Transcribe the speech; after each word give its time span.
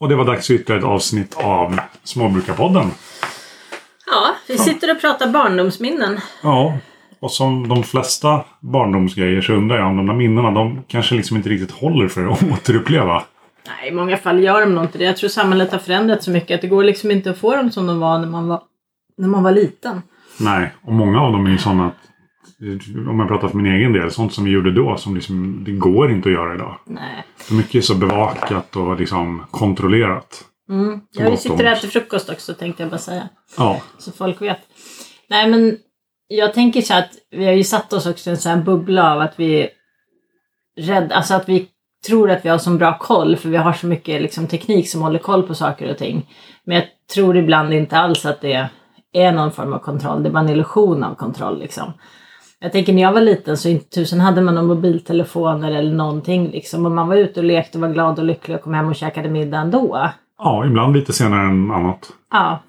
Och 0.00 0.08
det 0.08 0.14
var 0.14 0.24
dags 0.24 0.46
för 0.46 0.54
ytterligare 0.54 0.80
ett 0.80 0.88
avsnitt 0.88 1.34
av 1.36 1.80
Småbrukarpodden. 2.04 2.90
Ja, 4.06 4.34
vi 4.48 4.58
sitter 4.58 4.94
och 4.94 5.00
pratar 5.00 5.28
barndomsminnen. 5.28 6.20
Ja, 6.42 6.78
och 7.20 7.30
som 7.30 7.68
de 7.68 7.82
flesta 7.82 8.44
barndomsgrejer 8.60 9.40
så 9.40 9.52
undrar 9.52 9.76
jag 9.76 9.86
om 9.86 9.96
de 9.96 10.06
där 10.06 10.14
minnena 10.14 10.50
de 10.50 10.82
kanske 10.88 11.14
liksom 11.14 11.36
inte 11.36 11.48
riktigt 11.48 11.70
håller 11.70 12.08
för 12.08 12.26
att 12.26 12.42
återuppleva. 12.52 13.22
Nej, 13.66 13.88
i 13.88 13.94
många 13.94 14.16
fall 14.16 14.42
gör 14.42 14.60
de 14.60 14.74
nog 14.74 14.84
inte 14.84 14.98
det. 14.98 15.04
Jag 15.04 15.16
tror 15.16 15.28
samhället 15.30 15.72
har 15.72 15.78
förändrats 15.78 16.24
så 16.24 16.30
mycket 16.30 16.54
att 16.54 16.60
det 16.60 16.68
går 16.68 16.84
liksom 16.84 17.10
inte 17.10 17.30
att 17.30 17.38
få 17.38 17.56
dem 17.56 17.70
som 17.70 17.86
de 17.86 18.00
var 18.00 18.18
när 18.18 18.28
man 18.28 18.48
var, 18.48 18.62
när 19.18 19.28
man 19.28 19.42
var 19.42 19.52
liten. 19.52 20.02
Nej, 20.40 20.72
och 20.82 20.92
många 20.92 21.20
av 21.20 21.32
dem 21.32 21.46
är 21.46 21.50
ju 21.50 21.58
sådana 21.58 21.86
att 21.86 22.09
om 23.08 23.20
jag 23.20 23.28
pratar 23.28 23.48
för 23.48 23.56
min 23.56 23.74
egen 23.74 23.92
del, 23.92 24.10
sånt 24.10 24.32
som 24.32 24.44
vi 24.44 24.50
gjorde 24.50 24.72
då 24.72 24.96
som 24.96 25.14
liksom, 25.14 25.64
det 25.64 25.72
går 25.72 26.12
inte 26.12 26.28
att 26.28 26.32
göra 26.32 26.54
idag. 26.54 26.78
Nej. 26.86 27.24
För 27.36 27.54
mycket 27.54 27.74
är 27.74 27.80
så 27.80 27.94
bevakat 27.94 28.76
och 28.76 29.00
liksom 29.00 29.46
kontrollerat. 29.50 30.44
Mm. 30.68 31.00
Så 31.10 31.20
Ja, 31.20 31.24
vi 31.24 31.30
gott 31.30 31.40
sitter 31.40 31.64
och 31.64 31.70
äter 31.70 31.88
frukost 31.88 32.30
också 32.30 32.54
tänkte 32.54 32.82
jag 32.82 32.90
bara 32.90 32.98
säga. 32.98 33.28
Ja, 33.56 33.80
Så 33.98 34.12
folk 34.12 34.42
vet. 34.42 34.58
Nej 35.30 35.50
men 35.50 35.76
jag 36.28 36.54
tänker 36.54 36.82
så 36.82 36.94
att 36.94 37.10
vi 37.30 37.44
har 37.44 37.52
ju 37.52 37.64
satt 37.64 37.92
oss 37.92 38.06
också 38.06 38.30
i 38.30 38.32
en 38.32 38.36
sån 38.36 38.52
här 38.52 38.62
bubbla 38.62 39.12
av 39.12 39.20
att 39.20 39.34
vi 39.36 39.60
är 39.60 39.68
rädda, 40.80 41.14
alltså 41.14 41.34
att 41.34 41.48
vi 41.48 41.68
tror 42.06 42.30
att 42.30 42.44
vi 42.44 42.48
har 42.48 42.58
så 42.58 42.70
bra 42.70 42.98
koll 42.98 43.36
för 43.36 43.48
vi 43.48 43.56
har 43.56 43.72
så 43.72 43.86
mycket 43.86 44.22
liksom, 44.22 44.46
teknik 44.46 44.88
som 44.88 45.02
håller 45.02 45.18
koll 45.18 45.42
på 45.42 45.54
saker 45.54 45.90
och 45.90 45.98
ting. 45.98 46.30
Men 46.64 46.76
jag 46.76 46.84
tror 47.14 47.36
ibland 47.36 47.72
inte 47.72 47.98
alls 47.98 48.26
att 48.26 48.40
det 48.40 48.68
är 49.12 49.32
någon 49.32 49.52
form 49.52 49.72
av 49.72 49.78
kontroll, 49.78 50.22
det 50.22 50.28
är 50.28 50.32
bara 50.32 50.44
en 50.44 50.48
illusion 50.48 51.04
av 51.04 51.14
kontroll 51.14 51.58
liksom. 51.58 51.92
Jag 52.62 52.72
tänker 52.72 52.92
när 52.92 53.02
jag 53.02 53.12
var 53.12 53.20
liten 53.20 53.56
så 53.56 53.68
inte 53.68 53.88
tusen 53.90 54.20
hade 54.20 54.40
man 54.40 54.54
någon 54.54 54.66
mobiltelefoner 54.66 55.72
eller 55.72 55.92
någonting 55.94 56.48
liksom. 56.50 56.86
Och 56.86 56.92
man 56.92 57.08
var 57.08 57.16
ute 57.16 57.40
och 57.40 57.44
lekte 57.46 57.78
och 57.78 57.82
var 57.82 57.88
glad 57.88 58.18
och 58.18 58.24
lycklig 58.24 58.56
och 58.56 58.62
kom 58.62 58.74
hem 58.74 58.88
och 58.88 58.94
käkade 58.96 59.28
middag 59.28 59.58
ändå. 59.58 60.10
ja 60.38 60.66
ibland 60.66 60.96
lite 60.96 61.12
senare 61.12 61.40
än 61.48 61.70
annat. 61.70 62.12
Ja. 62.30 62.62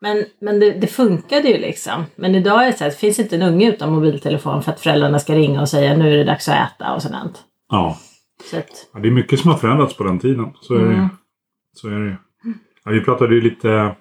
Men, 0.00 0.24
men 0.40 0.60
det, 0.60 0.70
det 0.70 0.86
funkade 0.86 1.48
ju 1.48 1.58
liksom. 1.58 2.04
Men 2.16 2.34
idag 2.34 2.62
är 2.62 2.66
det 2.66 2.72
så 2.78 2.84
här, 2.84 2.90
det 2.90 2.96
finns 2.96 3.18
inte 3.18 3.36
en 3.36 3.42
unge 3.42 3.68
utan 3.68 3.92
mobiltelefon 3.92 4.62
för 4.62 4.72
att 4.72 4.80
föräldrarna 4.80 5.18
ska 5.18 5.34
ringa 5.34 5.60
och 5.60 5.68
säga 5.68 5.96
nu 5.96 6.12
är 6.12 6.16
det 6.16 6.24
dags 6.24 6.48
att 6.48 6.54
äta 6.72 6.94
och 6.94 7.02
sådant. 7.02 7.42
Ja. 7.70 7.96
Så 8.50 8.58
att, 8.58 8.66
Ja, 8.94 9.00
det 9.00 9.08
är 9.08 9.12
mycket 9.12 9.40
som 9.40 9.50
har 9.50 9.58
förändrats 9.58 9.96
på 9.96 10.04
den 10.04 10.18
tiden. 10.18 10.46
Så 10.60 10.74
är 10.74 10.78
det, 10.80 10.94
Mm. 10.94 11.08
så 11.72 11.88
är 11.88 11.98
det. 12.00 12.16
Ja, 12.84 12.90
vi 12.90 13.00
pratade 13.04 13.34
ju 13.34 13.40
lite 13.40 13.94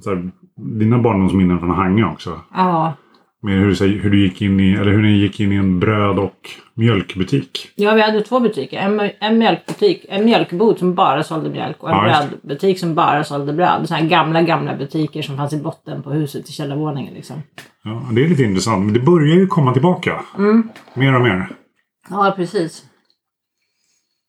så 0.00 0.10
här, 0.10 0.30
dina 0.78 0.98
barndomsminnen 0.98 1.58
från 1.58 1.70
Hangö 1.70 2.04
också. 2.12 2.40
ja. 2.54 2.94
Med 3.42 3.54
hur, 3.54 3.98
hur 4.02 4.10
du 4.10 4.20
gick 4.22 4.42
in 4.42 4.60
i, 4.60 4.72
eller 4.72 4.92
hur 4.92 5.02
ni 5.02 5.12
gick 5.12 5.40
in 5.40 5.52
i 5.52 5.56
en 5.56 5.80
bröd 5.80 6.18
och 6.18 6.50
mjölkbutik. 6.74 7.70
ja, 7.74 7.94
vi 7.94 8.02
hade 8.02 8.20
två 8.20 8.40
butiker. 8.40 8.78
En, 8.78 9.10
en 9.20 9.38
mjölkbutik, 9.38 10.06
en 10.08 10.24
mjölkbod 10.24 10.78
som 10.78 10.94
bara 10.94 11.22
sålde 11.22 11.50
mjölk 11.50 11.82
och 11.82 11.90
en 11.90 11.96
Ja, 11.96 12.26
brödbutik 12.30 12.78
som 12.78 12.94
bara 12.94 13.24
sålde 13.24 13.52
bröd. 13.52 13.88
Så 13.88 13.94
här 13.94 14.06
gamla, 14.06 14.42
gamla 14.42 14.76
butiker 14.76 15.22
som 15.22 15.36
fanns 15.36 15.52
i 15.52 15.56
botten 15.56 16.02
på 16.02 16.10
huset 16.10 16.48
i 16.48 16.52
källarvåningen 16.52 17.14
liksom. 17.14 17.42
Ja, 17.84 18.02
det 18.12 18.24
är 18.24 18.28
lite 18.28 18.42
intressant. 18.42 18.84
Men 18.84 18.94
det 18.94 19.00
börjar 19.00 19.36
ju 19.36 19.46
komma 19.46 19.72
tillbaka. 19.72 20.20
Mm. 20.38 20.68
Mer 20.94 21.14
och 21.14 21.22
mer. 21.22 21.48
Ja, 22.10 22.32
precis. 22.36 22.84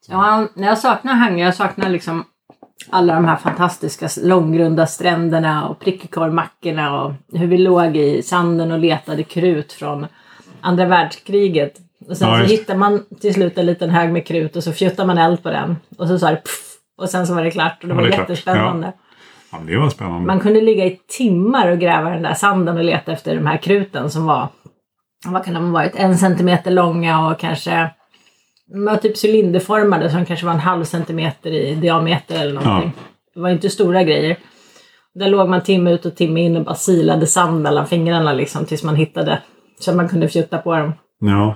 Ja, 0.09 0.47
när 0.55 0.67
jag 0.67 0.77
saknar 0.77 1.13
Hangö, 1.13 1.43
jag 1.45 1.55
saknar 1.55 1.89
liksom 1.89 2.23
alla 2.89 3.13
de 3.13 3.25
här 3.25 3.35
fantastiska 3.35 4.09
långgrunda 4.23 4.87
stränderna 4.87 5.67
och 5.67 5.79
prickkorvmackorna 5.79 7.01
och 7.01 7.13
hur 7.33 7.47
vi 7.47 7.57
låg 7.57 7.97
i 7.97 8.21
sanden 8.21 8.71
och 8.71 8.79
letade 8.79 9.23
krut 9.23 9.73
från 9.73 10.07
andra 10.61 10.85
världskriget. 10.85 11.73
Och 12.09 12.17
sen 12.17 12.29
Ja, 12.29 12.39
så 12.39 12.43
hittade 12.43 12.79
man 12.79 13.03
till 13.21 13.33
slut 13.33 13.57
en 13.57 13.65
liten 13.65 13.89
hög 13.89 14.11
med 14.11 14.27
krut 14.27 14.55
och 14.55 14.63
så 14.63 14.73
fjuttade 14.73 15.07
man 15.07 15.17
eld 15.17 15.43
på 15.43 15.49
den. 15.49 15.77
Och 15.97 16.07
så 16.07 16.19
sa 16.19 16.29
det 16.29 16.35
puff, 16.35 16.77
och 16.97 17.09
sen 17.09 17.27
så 17.27 17.33
var 17.33 17.43
det 17.43 17.51
klart 17.51 17.77
och 17.81 17.87
det 17.87 17.93
Var 17.93 18.01
var 18.01 18.09
det 18.09 18.17
jättespännande. 18.17 18.93
Ja, 19.51 19.57
det 19.67 19.77
var 19.77 19.89
spännande. 19.89 20.27
Man 20.27 20.39
kunde 20.39 20.61
ligga 20.61 20.85
i 20.85 20.99
timmar 21.07 21.71
och 21.71 21.79
gräva 21.79 22.09
den 22.09 22.21
där 22.21 22.33
sanden 22.33 22.77
och 22.77 22.83
leta 22.83 23.11
efter 23.11 23.35
de 23.35 23.47
här 23.47 23.57
kruten 23.57 24.09
som 24.09 24.25
var, 24.25 24.47
vad 25.25 25.45
kan 25.45 25.53
de 25.53 25.65
ha 25.65 25.71
varit, 25.71 25.95
en 25.95 26.17
centimeter 26.17 26.71
långa 26.71 27.27
och 27.27 27.39
kanske 27.39 27.89
de 28.71 28.85
var 28.85 28.97
typ 28.97 29.25
cylinderformade 29.25 30.09
som 30.09 30.25
kanske 30.25 30.45
var 30.45 30.53
en 30.53 30.59
halv 30.59 30.83
centimeter 30.83 31.51
i 31.51 31.75
diameter 31.75 32.41
eller 32.41 32.53
någonting. 32.53 32.93
Det 33.33 33.39
var 33.39 33.49
inte 33.49 33.69
stora 33.69 34.03
grejer. 34.03 34.37
Där 35.13 35.29
låg 35.29 35.49
man 35.49 35.63
timme 35.63 35.91
ut 35.91 36.05
och 36.05 36.15
timme 36.15 36.41
in 36.41 36.57
och 36.57 36.65
bara 36.65 36.75
silade 36.75 37.27
sand 37.27 37.61
mellan 37.61 37.87
fingrarna 37.87 38.33
liksom 38.33 38.65
tills 38.65 38.83
man 38.83 38.95
hittade 38.95 39.41
så 39.79 39.93
man 39.93 40.09
kunde 40.09 40.27
fjutta 40.29 40.57
på 40.57 40.75
dem. 40.75 40.93
Ja. 41.19 41.55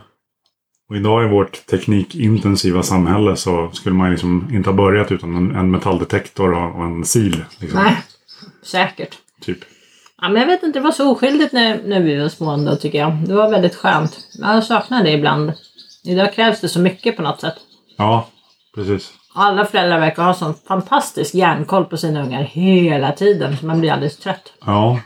Och 0.90 0.96
idag 0.96 1.26
i 1.26 1.28
vårt 1.28 1.66
teknikintensiva 1.66 2.84
samhälle 2.84 3.36
så 3.36 3.70
skulle 3.74 3.96
man 3.96 4.12
liksom 4.12 4.50
inte 4.54 4.70
ha 4.70 4.78
börjat 4.78 5.12
utan 5.12 5.36
en, 5.36 5.56
en 5.56 5.72
metalldetektor 5.72 6.54
och, 6.54 6.76
och 6.76 6.86
en 6.86 7.06
sil. 7.14 7.38
Liksom, 7.60 7.84
Nej, 7.84 7.98
säkert. 8.64 9.18
Typ. 9.42 9.60
Ja, 10.22 10.30
men 10.30 10.42
jag 10.42 10.48
vet 10.48 10.64
inte, 10.64 10.80
det 10.80 10.84
var 10.84 10.92
så 10.92 11.12
oskyldigt 11.12 11.54
när, 11.54 11.82
när 11.86 12.02
vi 12.02 12.18
var 12.22 12.30
små 12.30 12.50
ändå 12.50 12.76
tycker 12.76 13.00
jag. 13.00 13.14
Det 13.28 13.34
var 13.34 13.52
väldigt 13.52 13.76
skönt. 13.76 14.28
Jag 14.42 14.64
saknar 14.64 15.04
det 15.04 15.12
ibland. 15.12 15.54
Idag 16.06 16.34
krävs 16.34 16.62
det 16.62 16.70
så 16.70 16.80
mycket 16.80 17.16
på 17.16 17.22
något 17.22 17.42
sätt. 17.42 17.56
Ja, 17.98 18.28
precis. 18.76 19.14
Alla 19.34 19.66
föräldrar 19.66 20.00
verkar 20.00 20.24
ha 20.24 20.34
sån 20.34 20.54
fantastisk 20.68 21.36
järnkoll 21.36 21.86
på 21.86 21.98
sina 21.98 22.24
ungar 22.24 22.44
hela 22.44 23.12
tiden 23.12 23.58
så 23.58 23.66
man 23.66 23.80
blir 23.80 23.92
alldeles 23.92 24.18
trött. 24.18 24.54
Ja. 24.66 25.00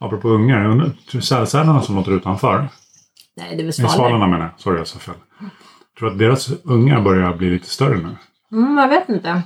Apropå 0.00 0.28
ungar, 0.28 0.92
sälsälarna 1.20 1.82
som 1.82 1.96
låter 1.96 2.12
utanför? 2.12 2.68
Nej, 3.36 3.46
det 3.48 3.54
är 3.54 3.56
väl 3.56 3.64
Nej, 3.64 3.72
svalor. 3.72 3.92
svalorna 3.94 4.26
menar 4.26 4.44
jag. 4.44 4.60
Sorry, 4.60 4.78
jag 4.78 4.86
sa 4.86 4.98
fel. 4.98 5.14
Tror 5.98 6.08
du 6.08 6.12
att 6.12 6.18
deras 6.18 6.48
ungar 6.64 7.00
börjar 7.00 7.34
bli 7.34 7.50
lite 7.50 7.68
större 7.68 7.96
nu? 7.96 8.16
Mm, 8.52 8.78
jag 8.78 8.88
vet 8.88 9.08
inte. 9.08 9.42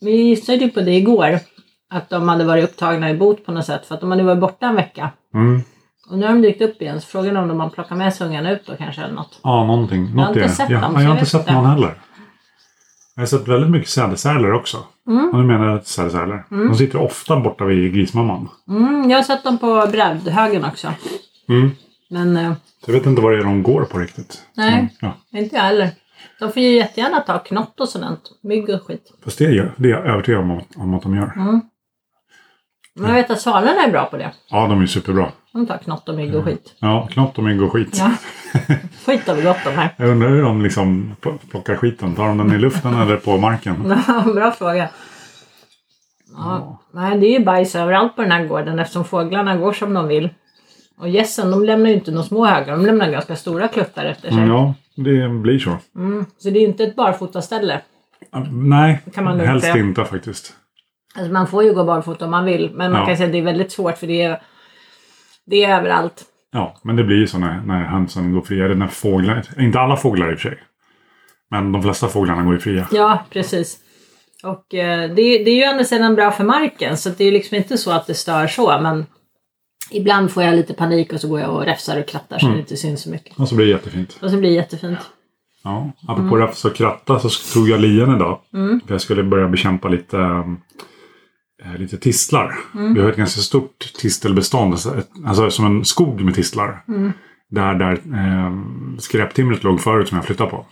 Vi 0.00 0.10
gissade 0.16 0.58
ju 0.58 0.70
på 0.70 0.80
det 0.80 0.92
igår. 0.96 1.38
Att 1.90 2.10
de 2.10 2.28
hade 2.28 2.44
varit 2.44 2.64
upptagna 2.64 3.10
i 3.10 3.14
bot 3.14 3.46
på 3.46 3.52
något 3.52 3.66
sätt 3.66 3.86
för 3.86 3.94
att 3.94 4.00
de 4.00 4.10
hade 4.10 4.22
varit 4.22 4.40
borta 4.40 4.66
en 4.66 4.74
vecka. 4.76 5.10
Mm. 5.34 5.62
Och 6.10 6.18
nu 6.18 6.26
har 6.26 6.32
de 6.32 6.42
dykt 6.42 6.62
upp 6.62 6.82
igen 6.82 7.00
så 7.00 7.06
frågan 7.06 7.36
är 7.36 7.42
om 7.42 7.48
de 7.48 7.60
har 7.60 7.70
plockat 7.70 7.98
med 7.98 8.14
sig 8.14 8.26
ungarna 8.26 8.50
ut 8.50 8.66
då 8.66 8.76
kanske 8.76 9.02
eller 9.02 9.14
något. 9.14 9.40
Ja, 9.42 9.64
någonting. 9.64 10.14
Något 10.14 10.26
har 10.26 10.34
inte 10.34 10.48
sett 10.48 10.68
dem, 10.68 10.80
ja, 10.80 10.88
jag 10.88 10.92
har 10.92 11.02
jag 11.02 11.14
inte 11.14 11.26
sett 11.26 11.50
någon 11.50 11.66
heller. 11.66 11.98
Jag 13.14 13.22
har 13.22 13.26
sett 13.26 13.48
väldigt 13.48 13.70
mycket 13.70 13.88
sädesärlor 13.88 14.52
också. 14.52 14.84
Mm. 15.06 15.28
Och 15.28 15.38
nu 15.38 15.44
menar 15.44 15.66
jag 15.66 15.86
sädesärlor. 15.86 16.44
De 16.50 16.74
sitter 16.74 17.00
ofta 17.02 17.40
borta 17.40 17.64
vid 17.64 17.94
grismamman. 17.94 18.48
Mm, 18.68 19.10
jag 19.10 19.18
har 19.18 19.22
sett 19.22 19.44
dem 19.44 19.58
på 19.58 19.88
brädhögen 19.92 20.64
också. 20.64 20.88
Mm. 21.48 21.70
Men 22.10 22.36
eh, 22.36 22.52
jag 22.86 22.94
vet 22.94 23.06
inte 23.06 23.22
vad 23.22 23.32
det 23.32 23.38
är 23.38 23.44
de 23.44 23.62
går 23.62 23.84
på 23.84 23.98
riktigt. 23.98 24.42
Nej. 24.56 24.88
Men, 25.00 25.10
ja. 25.32 25.38
inte 25.38 25.56
jag 25.56 25.62
heller. 25.62 25.90
De 26.40 26.52
får 26.52 26.62
ju 26.62 26.68
jättegärna 26.68 27.20
ta 27.20 27.38
knott 27.38 27.80
och 27.80 27.88
sådant. 27.88 28.20
Mygg 28.42 28.68
och 28.68 28.82
skit. 28.86 29.12
Fast 29.24 29.38
det, 29.38 29.44
gör, 29.44 29.72
det 29.76 29.88
är 29.88 29.92
jag 29.92 30.06
övertygad 30.06 30.40
om, 30.40 30.60
om 30.76 30.94
att 30.94 31.02
de 31.02 31.16
gör. 31.16 31.32
Mm. 31.36 31.60
Men 32.94 33.10
jag 33.10 33.14
vet 33.14 33.30
att 33.30 33.40
svalorna 33.40 33.84
är 33.84 33.90
bra 33.90 34.04
på 34.04 34.16
det. 34.16 34.32
Ja, 34.50 34.66
de 34.66 34.82
är 34.82 34.86
superbra. 34.86 35.32
De 35.54 35.66
tar 35.66 35.78
knott 35.78 36.08
och 36.08 36.14
mygg 36.14 36.34
och 36.34 36.44
skit. 36.44 36.74
Ja, 36.78 37.08
knott 37.12 37.38
och 37.38 37.44
mygg 37.44 37.62
och 37.62 37.72
skit. 37.72 37.96
Ja. 37.98 38.10
Skit 39.06 39.26
har 39.28 39.34
vi 39.34 39.42
gott 39.42 39.66
om 39.66 39.72
här. 39.72 39.94
Jag 39.96 40.08
undrar 40.08 40.28
hur 40.28 40.42
de 40.42 40.62
liksom 40.62 41.16
pl- 41.22 41.38
plockar 41.50 41.76
skiten. 41.76 42.14
Tar 42.14 42.28
de 42.28 42.38
den 42.38 42.52
i 42.52 42.58
luften 42.58 42.94
eller 42.94 43.16
på 43.16 43.36
marken? 43.38 43.82
bra 44.34 44.50
fråga. 44.50 44.88
Ja. 46.36 46.80
Nej, 46.94 47.18
det 47.18 47.26
är 47.26 47.38
ju 47.38 47.44
bajs 47.44 47.74
överallt 47.74 48.16
på 48.16 48.22
den 48.22 48.30
här 48.32 48.46
gården 48.46 48.78
eftersom 48.78 49.04
fåglarna 49.04 49.56
går 49.56 49.72
som 49.72 49.94
de 49.94 50.08
vill. 50.08 50.28
Och 50.98 51.08
gässen, 51.08 51.50
de 51.50 51.64
lämnar 51.64 51.88
ju 51.90 51.94
inte 51.94 52.10
några 52.10 52.24
små 52.26 52.46
högar. 52.46 52.76
De 52.76 52.86
lämnar 52.86 53.10
ganska 53.10 53.36
stora 53.36 53.68
kluttar 53.68 54.04
efter 54.04 54.28
sig. 54.28 54.38
Mm, 54.38 54.50
ja, 54.50 54.74
det 54.96 55.28
blir 55.28 55.58
så. 55.58 55.76
Mm. 55.96 56.24
Så 56.38 56.50
det 56.50 56.58
är 56.58 56.60
ju 56.60 56.66
inte 56.66 56.84
ett 56.84 56.96
barfotaställe. 56.96 57.80
Nej, 58.50 59.00
Kan 59.14 59.24
man 59.24 59.40
helst 59.40 59.76
inte 59.76 60.04
faktiskt. 60.04 60.52
Alltså 61.16 61.32
man 61.32 61.46
får 61.46 61.62
ju 61.64 61.74
gå 61.74 61.84
barfota 61.84 62.24
om 62.24 62.30
man 62.30 62.44
vill. 62.44 62.70
Men 62.74 62.92
man 62.92 63.00
Ja. 63.00 63.06
kan 63.06 63.16
säga 63.16 63.26
att 63.26 63.32
det 63.32 63.38
är 63.38 63.42
väldigt 63.42 63.72
svårt 63.72 63.98
för 63.98 64.06
det 64.06 64.22
är, 64.22 64.42
det 65.46 65.64
är 65.64 65.78
överallt. 65.78 66.24
Ja, 66.52 66.76
men 66.82 66.96
det 66.96 67.04
blir 67.04 67.16
ju 67.16 67.26
så 67.26 67.38
när, 67.38 67.60
när 67.60 67.84
hönsen 67.84 68.32
går 68.32 68.40
fria. 68.40 68.64
Eller 68.64 68.74
när 68.74 68.86
fåglar, 68.86 69.42
inte 69.58 69.80
alla 69.80 69.96
fåglar 69.96 70.32
i 70.32 70.34
och 70.34 70.38
för 70.38 70.48
sig. 70.48 70.58
Men 71.50 71.72
de 71.72 71.82
flesta 71.82 72.08
fåglarna 72.08 72.42
går 72.42 72.54
ju 72.54 72.60
fria. 72.60 72.88
Ja, 72.92 73.24
precis. 73.30 73.78
Och 74.42 74.74
eh, 74.74 75.14
det, 75.14 75.44
det 75.44 75.50
är 75.50 75.56
ju 75.56 75.64
andra 75.64 75.84
sidan 75.84 76.14
bra 76.14 76.30
för 76.30 76.44
marken 76.44 76.96
så 76.96 77.10
det 77.10 77.24
är 77.24 77.32
liksom 77.32 77.56
inte 77.56 77.78
så 77.78 77.90
att 77.90 78.06
det 78.06 78.14
stör 78.14 78.46
så 78.46 78.80
men 78.80 79.06
ibland 79.90 80.30
får 80.30 80.42
jag 80.42 80.54
lite 80.54 80.74
panik 80.74 81.12
och 81.12 81.20
så 81.20 81.28
går 81.28 81.40
jag 81.40 81.54
och 81.54 81.64
räfsar 81.64 82.00
och 82.00 82.08
krattar 82.08 82.38
så 82.38 82.46
det 82.46 82.58
inte 82.58 82.76
syns 82.76 83.02
så 83.02 83.10
mycket. 83.10 83.38
Och 83.38 83.48
så 83.48 83.54
blir 83.54 83.66
det 83.66 83.72
jättefint. 83.72 84.18
Och 84.22 84.30
så 84.30 84.36
blir 84.36 84.50
det 84.50 84.56
jättefint. 84.56 84.98
Ja, 85.64 85.90
apropå 86.08 86.36
mm. 86.36 86.46
räfsa 86.46 86.68
och 86.68 86.74
kratta 86.74 87.18
så 87.18 87.28
tog 87.54 87.68
jag 87.68 87.80
lien 87.80 88.16
idag. 88.16 88.40
Mm. 88.54 88.80
För 88.86 88.94
jag 88.94 89.00
skulle 89.00 89.22
börja 89.22 89.48
bekämpa 89.48 89.88
lite, 89.88 90.18
eh, 90.18 90.44
lite 91.78 91.96
tistlar. 91.96 92.54
Vi 92.94 93.00
har 93.00 93.10
ett 93.10 93.16
ganska 93.16 93.40
stort 93.40 93.78
tistelbestånd. 94.00 94.72
Alltså, 94.72 94.94
alltså 95.26 95.50
som 95.50 95.66
en 95.66 95.84
skog 95.84 96.20
med 96.20 96.34
tistlar. 96.34 96.82
Där, 97.50 97.74
där 97.74 97.92
eh, 97.92 98.52
skräptimret 98.98 99.64
låg 99.64 99.80
förut 99.80 100.08
som 100.08 100.16
jag 100.16 100.24
flyttade 100.24 100.50
på. 100.50 100.66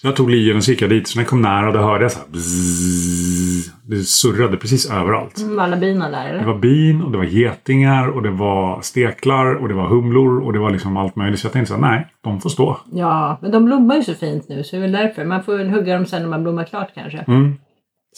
Så 0.00 0.06
jag 0.06 0.16
tog 0.16 0.30
lien 0.30 0.56
och 0.56 0.64
så 0.64 0.70
gick 0.70 0.82
jag 0.82 0.90
dit. 0.90 1.08
Så 1.08 1.18
när 1.18 1.22
jag 1.22 1.30
kom 1.30 1.42
nära 1.42 1.72
då 1.72 1.78
hörde 1.78 2.04
jag 2.04 2.12
så 2.12 2.18
här 2.18 2.26
bzzz, 2.28 3.70
Det 3.82 3.96
surrade 3.96 4.56
precis 4.56 4.90
överallt. 4.90 5.38
Mm, 5.38 5.58
alla 5.58 5.76
bina 5.76 6.10
där 6.10 6.24
Det 6.24 6.28
eller? 6.30 6.44
var 6.44 6.58
bin 6.58 7.02
och 7.02 7.12
det 7.12 7.18
var 7.18 7.24
getingar 7.24 8.08
och 8.08 8.22
det 8.22 8.30
var 8.30 8.80
steklar 8.82 9.54
och 9.54 9.68
det 9.68 9.74
var 9.74 9.88
humlor 9.88 10.38
och 10.40 10.52
det 10.52 10.58
var 10.58 10.70
liksom 10.70 10.96
allt 10.96 11.16
möjligt. 11.16 11.40
Så 11.40 11.46
jag 11.46 11.52
tänkte 11.52 11.74
så 11.74 11.80
här, 11.80 11.90
nej, 11.90 12.06
de 12.24 12.40
får 12.40 12.50
stå. 12.50 12.76
Ja, 12.92 13.38
men 13.42 13.50
de 13.50 13.64
blommar 13.64 13.96
ju 13.96 14.02
så 14.02 14.14
fint 14.14 14.48
nu 14.48 14.64
så 14.64 14.76
det 14.76 14.80
är 14.80 14.80
väl 14.80 14.92
därför. 14.92 15.24
Man 15.24 15.42
får 15.42 15.56
väl 15.56 15.68
hugga 15.70 15.94
dem 15.94 16.06
sen 16.06 16.22
när 16.22 16.28
man 16.28 16.42
blommar 16.42 16.64
klart 16.64 16.88
kanske. 16.94 17.18
Mm. 17.18 17.54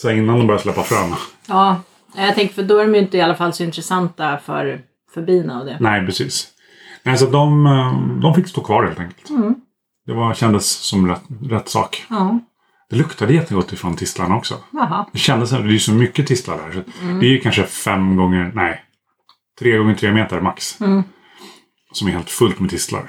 Så 0.01 0.11
innan 0.11 0.37
de 0.37 0.47
börjar 0.47 0.59
släppa 0.61 0.83
frön. 0.83 1.15
Ja, 1.47 1.81
jag 2.15 2.35
tänker 2.35 2.53
för 2.53 2.63
då 2.63 2.77
är 2.77 2.85
de 2.85 2.93
ju 2.95 3.01
inte 3.01 3.17
i 3.17 3.21
alla 3.21 3.35
fall 3.35 3.53
så 3.53 3.63
intressanta 3.63 4.37
för, 4.37 4.81
för 5.13 5.21
bina 5.21 5.59
och 5.59 5.65
det. 5.65 5.77
Nej, 5.79 6.05
precis. 6.05 6.47
Nej, 7.03 7.17
så 7.17 7.25
de, 7.25 7.65
eh, 7.65 8.19
de 8.21 8.33
fick 8.33 8.47
stå 8.47 8.61
kvar 8.61 8.83
helt 8.85 8.99
enkelt. 8.99 9.29
Mm. 9.29 9.55
Det 10.05 10.13
var, 10.13 10.33
kändes 10.33 10.69
som 10.69 11.07
rätt, 11.09 11.21
rätt 11.49 11.69
sak. 11.69 12.05
Ja, 12.09 12.39
Det 12.89 12.95
luktade 12.95 13.33
jättegott 13.33 13.73
ifrån 13.73 13.95
tistlarna 13.95 14.35
också. 14.37 14.55
jaha. 14.71 15.05
Det 15.13 15.19
kändes 15.19 15.49
som, 15.49 15.61
det 15.63 15.69
är 15.69 15.71
ju 15.71 15.79
så 15.79 15.93
mycket 15.93 16.27
tistlar 16.27 16.57
där. 16.57 16.71
Så 16.71 17.03
Mm. 17.05 17.19
Det 17.19 17.25
är 17.25 17.29
ju 17.29 17.39
kanske 17.39 17.63
fem 17.63 18.15
gånger, 18.15 18.51
nej, 18.55 18.83
tre 19.59 19.77
gånger 19.77 19.95
tre 19.95 20.11
meter 20.11 20.41
max. 20.41 20.81
Mm. 20.81 21.03
Som 21.93 22.07
är 22.07 22.11
helt 22.11 22.29
fullt 22.29 22.59
med 22.59 22.69
tistlar. 22.69 23.01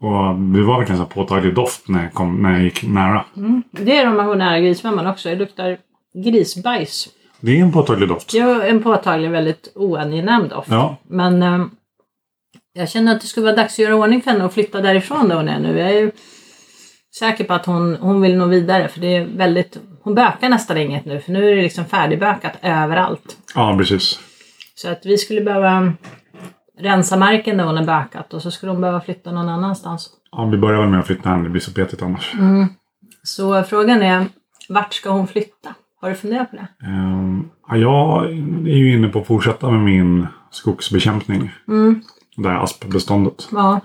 Och 0.00 0.34
det 0.40 0.62
var 0.62 0.78
verkligen 0.78 0.96
så 0.98 1.02
här 1.04 1.10
påtaglig 1.10 1.54
doft 1.54 1.88
när 1.88 2.02
jag, 2.02 2.12
kom, 2.12 2.36
när 2.42 2.52
jag 2.52 2.62
gick 2.62 2.82
nära. 2.82 3.24
Mm. 3.36 3.62
Det 3.70 3.96
är 3.96 4.08
om 4.10 4.16
man 4.16 4.26
går 4.26 4.36
nära 4.36 4.60
grismamman 4.60 5.06
också. 5.06 5.28
Det 5.28 5.36
luktar 5.36 5.76
grisbajs. 6.14 7.08
Det 7.40 7.58
är 7.58 7.62
en 7.62 7.72
påtaglig 7.72 8.08
doft. 8.08 8.34
Är 8.34 8.60
en 8.60 8.82
påtaglig 8.82 9.30
väldigt 9.30 9.72
oangenäm 9.74 10.48
doft. 10.48 10.68
Ja, 10.70 10.96
Men 11.08 11.42
eh, 11.42 11.66
jag 12.72 12.88
känner 12.90 13.14
att 13.14 13.20
det 13.20 13.26
skulle 13.26 13.44
vara 13.44 13.56
dags 13.56 13.72
att 13.72 13.78
göra 13.78 13.94
ordning 13.94 14.22
för 14.22 14.30
henne 14.30 14.44
och 14.44 14.52
flytta 14.52 14.80
därifrån 14.80 15.28
där 15.28 15.36
hon 15.36 15.48
är 15.48 15.58
nu. 15.60 15.78
Jag 15.78 15.90
är 15.90 16.00
ju 16.00 16.10
säker 17.18 17.44
på 17.44 17.54
att 17.54 17.66
hon, 17.66 17.96
hon 17.96 18.20
vill 18.20 18.36
nå 18.36 18.46
vidare 18.46 18.88
för 18.88 19.00
det 19.00 19.16
är 19.16 19.24
väldigt, 19.24 19.78
hon 20.02 20.14
bökar 20.14 20.48
nästan 20.48 20.76
inget 20.76 21.04
nu 21.04 21.20
för 21.20 21.32
nu 21.32 21.50
är 21.50 21.56
det 21.56 21.62
liksom 21.62 21.84
färdigbökat 21.84 22.52
överallt. 22.62 23.36
ja 23.54 23.76
precis. 23.78 24.20
Så 24.74 24.88
att 24.88 25.06
vi 25.06 25.18
skulle 25.18 25.40
behöva 25.40 25.92
rensa 26.78 27.16
marken 27.16 27.56
där 27.56 27.64
hon 27.64 27.76
har 27.76 27.84
bökat 27.84 28.34
och 28.34 28.42
så 28.42 28.50
skulle 28.50 28.72
hon 28.72 28.80
behöva 28.80 29.00
flytta 29.00 29.32
någon 29.32 29.48
annanstans. 29.48 30.10
Ja, 30.30 30.44
vi 30.44 30.56
börjar 30.58 30.80
väl 30.80 30.88
med 30.90 31.00
att 31.00 31.06
flytta 31.06 31.28
henne. 31.28 31.42
Det 31.42 31.48
blir 31.50 31.60
så 31.60 31.72
petigt 31.72 32.02
annars. 32.02 32.34
Mm. 32.34 32.66
Så 33.22 33.62
frågan 33.62 34.02
är, 34.02 34.26
vart 34.68 34.94
ska 34.94 35.10
hon 35.10 35.26
flytta? 35.26 35.74
Har 36.04 36.10
du 36.10 36.16
funderat 36.16 36.50
på 36.50 36.56
det? 36.56 36.86
Ehm, 36.86 37.50
ja, 37.68 37.76
jag 37.76 38.24
är 38.68 38.76
ju 38.76 38.92
inne 38.92 39.08
på 39.08 39.18
att 39.20 39.26
fortsätta 39.26 39.70
med 39.70 39.80
min 39.80 40.26
skogsbekämpning. 40.50 41.50
Mm. 41.68 42.00
Det 42.36 42.48
här 42.48 42.62
aspbeståndet. 42.62 43.48
Ja. 43.52 43.80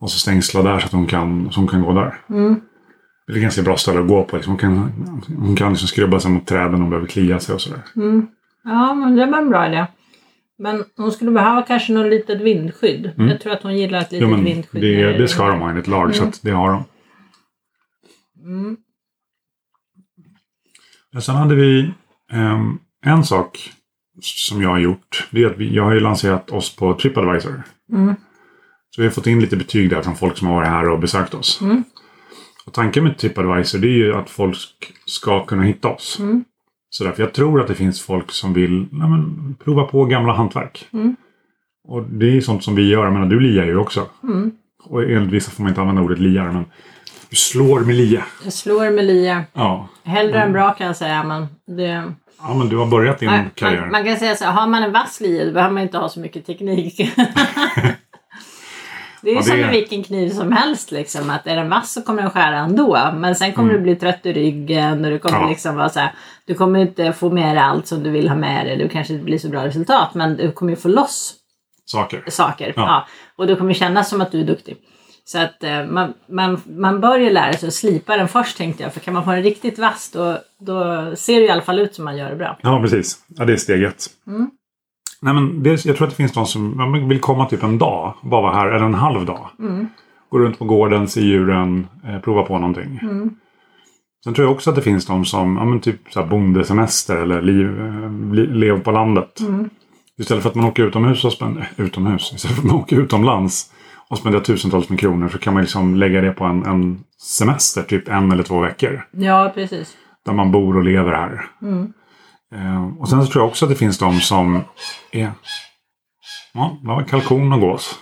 Och 0.00 0.10
så 0.10 0.18
stängsla 0.18 0.62
där 0.62 0.78
så 0.78 0.86
att 0.86 0.92
hon 0.92 1.06
kan, 1.06 1.52
så 1.52 1.60
hon 1.60 1.68
kan 1.68 1.82
gå 1.82 1.92
där. 1.92 2.20
Mm. 2.30 2.60
Det 3.26 3.32
är 3.32 3.36
ett 3.36 3.42
ganska 3.42 3.62
bra 3.62 3.76
ställe 3.76 4.00
att 4.00 4.08
gå 4.08 4.24
på. 4.24 4.36
Liksom. 4.36 4.52
Hon 4.52 4.58
kan, 4.58 4.92
hon 5.38 5.56
kan 5.56 5.70
liksom 5.70 5.88
skrubba 5.88 6.20
sig 6.20 6.30
mot 6.30 6.46
träden 6.46 6.82
och 6.82 6.88
behöver 6.88 7.08
klia 7.08 7.40
sig 7.40 7.54
och 7.54 7.60
sådär. 7.60 7.80
Mm. 7.96 8.26
Ja, 8.64 8.94
men 8.94 9.16
det 9.16 9.26
var 9.26 9.38
en 9.38 9.50
bra 9.50 9.66
idé. 9.66 9.86
Men 10.58 10.84
hon 10.96 11.12
skulle 11.12 11.30
behöva 11.30 11.62
kanske 11.62 11.92
något 11.92 12.10
litet 12.10 12.40
vindskydd. 12.40 13.10
Mm. 13.16 13.28
Jag 13.28 13.40
tror 13.40 13.52
att 13.52 13.62
hon 13.62 13.76
gillar 13.76 13.98
ett 13.98 14.12
litet 14.12 14.28
Jo, 14.28 14.36
men 14.36 14.44
vindskydd. 14.44 14.82
det, 14.82 15.18
det 15.18 15.28
ska 15.28 15.48
de 15.48 15.60
ha 15.60 15.70
enligt 15.70 15.88
lag, 15.88 16.14
så 16.14 16.24
att 16.24 16.42
det 16.42 16.50
har 16.50 16.72
de. 16.72 16.84
Mm. 18.44 18.76
Sen 21.20 21.36
hade 21.36 21.54
vi 21.54 21.90
ehm, 22.32 22.78
en 23.06 23.24
sak 23.24 23.72
som 24.20 24.62
jag 24.62 24.68
har 24.68 24.78
gjort. 24.78 25.28
Det 25.30 25.42
är 25.42 25.46
att 25.46 25.58
vi, 25.58 25.74
jag 25.74 25.84
har 25.84 25.92
ju 25.92 26.00
lanserat 26.00 26.50
oss 26.50 26.76
på 26.76 26.94
Tripadvisor. 26.94 27.62
Mm. 27.92 28.14
Så 28.90 29.00
vi 29.00 29.06
har 29.06 29.12
fått 29.12 29.26
in 29.26 29.40
lite 29.40 29.56
betyg 29.56 29.90
där 29.90 30.02
från 30.02 30.16
folk 30.16 30.36
som 30.36 30.48
har 30.48 30.54
varit 30.54 30.68
här 30.68 30.88
och 30.88 30.98
besökt 30.98 31.34
oss. 31.34 31.60
Mm. 31.60 31.84
Och 32.66 32.72
tanken 32.72 33.04
med 33.04 33.18
Tripadvisor 33.18 33.78
det 33.78 33.88
är 33.88 33.96
ju 33.96 34.14
att 34.14 34.30
folk 34.30 34.56
ska 35.06 35.44
kunna 35.44 35.62
hitta 35.62 35.88
oss. 35.88 36.18
Mm. 36.18 36.44
Så 36.90 37.04
därför 37.04 37.22
jag 37.22 37.32
tror 37.32 37.60
att 37.60 37.68
det 37.68 37.74
finns 37.74 38.02
folk 38.02 38.30
som 38.30 38.52
vill 38.52 38.86
ja, 38.92 39.08
men, 39.08 39.54
prova 39.64 39.84
på 39.84 40.04
gamla 40.04 40.32
hantverk. 40.32 40.86
Mm. 40.92 41.16
Och 41.88 42.02
det 42.02 42.36
är 42.36 42.40
sånt 42.40 42.64
som 42.64 42.74
vi 42.74 42.88
gör. 42.88 43.04
Jag 43.04 43.12
menar, 43.12 43.26
du 43.26 43.40
liar 43.40 43.64
ju 43.64 43.76
också. 43.76 44.06
Mm. 44.22 44.52
Och 44.84 45.02
enligt 45.02 45.32
vissa 45.32 45.50
får 45.50 45.62
man 45.62 45.70
inte 45.70 45.80
använda 45.80 46.02
ordet 46.02 46.18
liar, 46.18 46.52
men 46.52 46.64
du 47.34 47.38
slår 47.38 47.80
med 47.80 47.94
lia. 47.96 48.24
Jag 48.44 48.52
slår 48.52 48.90
med 48.90 49.04
lia. 49.04 49.44
Ja. 49.52 49.88
Hellre 50.04 50.42
än 50.42 50.52
bra 50.52 50.70
kan 50.74 50.86
jag 50.86 50.96
säga. 50.96 51.22
Men 51.24 51.46
det... 51.76 52.12
ja, 52.38 52.54
men 52.54 52.68
du 52.68 52.76
har 52.76 52.86
börjat 52.86 53.18
din 53.18 53.30
Nej, 53.30 53.44
karriär. 53.54 53.80
man, 53.80 53.90
man 53.90 54.04
kan 54.04 54.16
säga 54.16 54.34
så 54.36 54.44
här, 54.44 54.52
har 54.52 54.66
man 54.66 54.82
en 54.82 54.92
vass 54.92 55.20
lia 55.20 55.44
då 55.44 55.52
behöver 55.52 55.74
man 55.74 55.82
inte 55.82 55.98
ha 55.98 56.08
så 56.08 56.20
mycket 56.20 56.46
teknik. 56.46 57.00
Det 59.22 59.30
är 59.30 59.34
Ja, 59.34 59.42
som 59.42 59.52
är- 59.52 59.60
med 59.60 59.70
vilken 59.70 60.02
kniv 60.04 60.30
som 60.30 60.52
helst 60.52 60.90
liksom. 60.90 61.30
Att 61.30 61.46
är 61.46 61.56
den 61.56 61.68
vass 61.70 61.92
så 61.92 62.02
kommer 62.02 62.22
den 62.22 62.30
skära 62.30 62.56
ändå. 62.58 63.10
Men 63.14 63.34
sen 63.34 63.52
kommer 63.52 63.72
du 63.72 63.78
bli 63.80 63.96
trött 63.96 64.26
i 64.26 64.32
ryggen 64.32 65.04
och 65.04 65.10
du 65.10 65.18
kommer 65.18 65.36
Mm. 65.36 65.46
Ja. 65.48 65.50
liksom 65.50 65.76
vara 65.76 65.88
så 65.88 66.00
här. 66.00 66.12
Du 66.46 66.54
kommer 66.54 66.78
inte 66.80 67.12
få 67.12 67.30
med 67.30 67.56
dig 67.56 67.64
allt 67.64 67.86
som 67.86 68.02
du 68.02 68.10
vill 68.10 68.28
ha 68.28 68.36
med 68.36 68.66
dig. 68.66 68.76
Du 68.76 68.88
kanske 68.88 69.12
inte 69.12 69.24
blir 69.24 69.38
så 69.38 69.48
bra 69.48 69.64
resultat. 69.64 70.14
Men 70.14 70.36
du 70.36 70.52
kommer 70.52 70.72
ju 70.72 70.76
få 70.76 70.88
loss 70.88 71.34
Saker. 71.84 72.24
saker. 72.28 72.72
Ja. 72.76 72.82
Ja. 72.82 73.06
Och 73.36 73.46
du 73.46 73.56
kommer 73.56 73.72
känna 73.74 74.04
som 74.04 74.20
att 74.20 74.32
du 74.32 74.40
är 74.40 74.44
duktig. 74.44 74.76
Så 75.26 75.38
att 75.38 75.64
eh, 75.64 75.86
man, 75.86 76.12
man, 76.28 76.60
man 76.66 77.00
bör 77.00 77.18
ju 77.18 77.30
lära 77.30 77.52
sig 77.52 77.66
att 77.66 77.74
slipa 77.74 78.16
den 78.16 78.28
först 78.28 78.56
tänkte 78.56 78.82
jag. 78.82 78.92
För 78.92 79.00
kan 79.00 79.14
man 79.14 79.24
få 79.24 79.30
den 79.30 79.42
riktigt 79.42 79.78
vass 79.78 80.10
då, 80.10 80.38
då 80.58 81.10
ser 81.16 81.40
det 81.40 81.46
i 81.46 81.50
alla 81.50 81.62
fall 81.62 81.78
ut 81.78 81.94
som 81.94 82.04
man 82.04 82.16
gör 82.16 82.30
det 82.30 82.36
bra. 82.36 82.58
Ja, 82.62 82.80
precis. 82.80 83.18
Ja, 83.26 83.44
det 83.44 83.52
är 83.52 83.56
steg 83.56 83.82
ett. 83.82 84.06
Mm. 84.26 84.50
Nej, 85.22 85.34
men 85.34 85.62
det, 85.62 85.84
jag 85.84 85.96
tror 85.96 86.06
att 86.06 86.12
det 86.12 86.16
finns 86.16 86.32
de 86.32 86.46
som 86.46 87.08
vill 87.08 87.20
komma 87.20 87.46
typ 87.46 87.62
en 87.62 87.78
dag, 87.78 88.14
bara 88.22 88.42
vara 88.42 88.54
här, 88.54 88.66
eller 88.66 88.86
en 88.86 88.94
halv 88.94 89.26
dag. 89.26 89.50
Mm. 89.58 89.88
Gå 90.28 90.38
runt 90.38 90.58
på 90.58 90.64
gården, 90.64 91.08
se 91.08 91.20
djuren, 91.20 91.86
eh, 92.04 92.18
prova 92.18 92.42
på 92.42 92.58
någonting. 92.58 92.98
Mm. 93.02 93.30
Sen 94.24 94.34
tror 94.34 94.46
jag 94.46 94.54
också 94.54 94.70
att 94.70 94.76
det 94.76 94.82
finns 94.82 95.06
de 95.06 95.24
som, 95.24 95.56
ja 95.56 95.64
men 95.64 95.80
typ 95.80 96.00
så 96.10 96.20
här 96.20 96.26
bondesemester 96.26 97.16
eller 97.16 97.42
liv, 97.42 97.80
eh, 97.80 98.54
lev 98.54 98.82
på 98.82 98.90
landet. 98.90 99.40
Mm. 99.40 99.70
Istället 100.18 100.42
för 100.42 100.50
att 100.50 100.56
man 100.56 100.64
åker 100.64 100.82
utomhus 100.86 101.24
och 101.24 101.32
spenderar, 101.32 101.68
utomhus, 101.76 102.32
istället 102.34 102.56
för 102.56 102.62
att 102.62 102.72
man 102.72 102.80
åker 102.80 102.96
utomlands 102.96 103.70
och 104.08 104.18
spenderar 104.18 104.42
tusentals 104.42 104.88
med 104.88 105.00
kronor 105.00 105.28
så 105.28 105.38
kan 105.38 105.54
man 105.54 105.62
liksom 105.62 105.96
lägga 105.96 106.20
det 106.20 106.32
på 106.32 106.44
en, 106.44 106.66
en 106.66 107.04
semester, 107.22 107.82
typ 107.82 108.08
en 108.08 108.32
eller 108.32 108.42
två 108.42 108.60
veckor. 108.60 109.06
Ja, 109.10 109.52
precis. 109.54 109.96
Där 110.24 110.32
man 110.32 110.52
bor 110.52 110.76
och 110.76 110.84
lever 110.84 111.12
här. 111.12 111.46
Mm. 111.62 111.92
Eh, 112.54 112.86
och 112.98 113.08
sen 113.08 113.26
så 113.26 113.32
tror 113.32 113.42
jag 113.42 113.48
också 113.48 113.64
att 113.64 113.70
det 113.70 113.76
finns 113.76 113.98
de 113.98 114.20
som 114.20 114.60
är... 115.12 115.32
Ja, 116.52 116.78
det 116.82 116.88
var 116.88 117.02
kalkon 117.02 117.52
och 117.52 117.60
gås. 117.60 117.98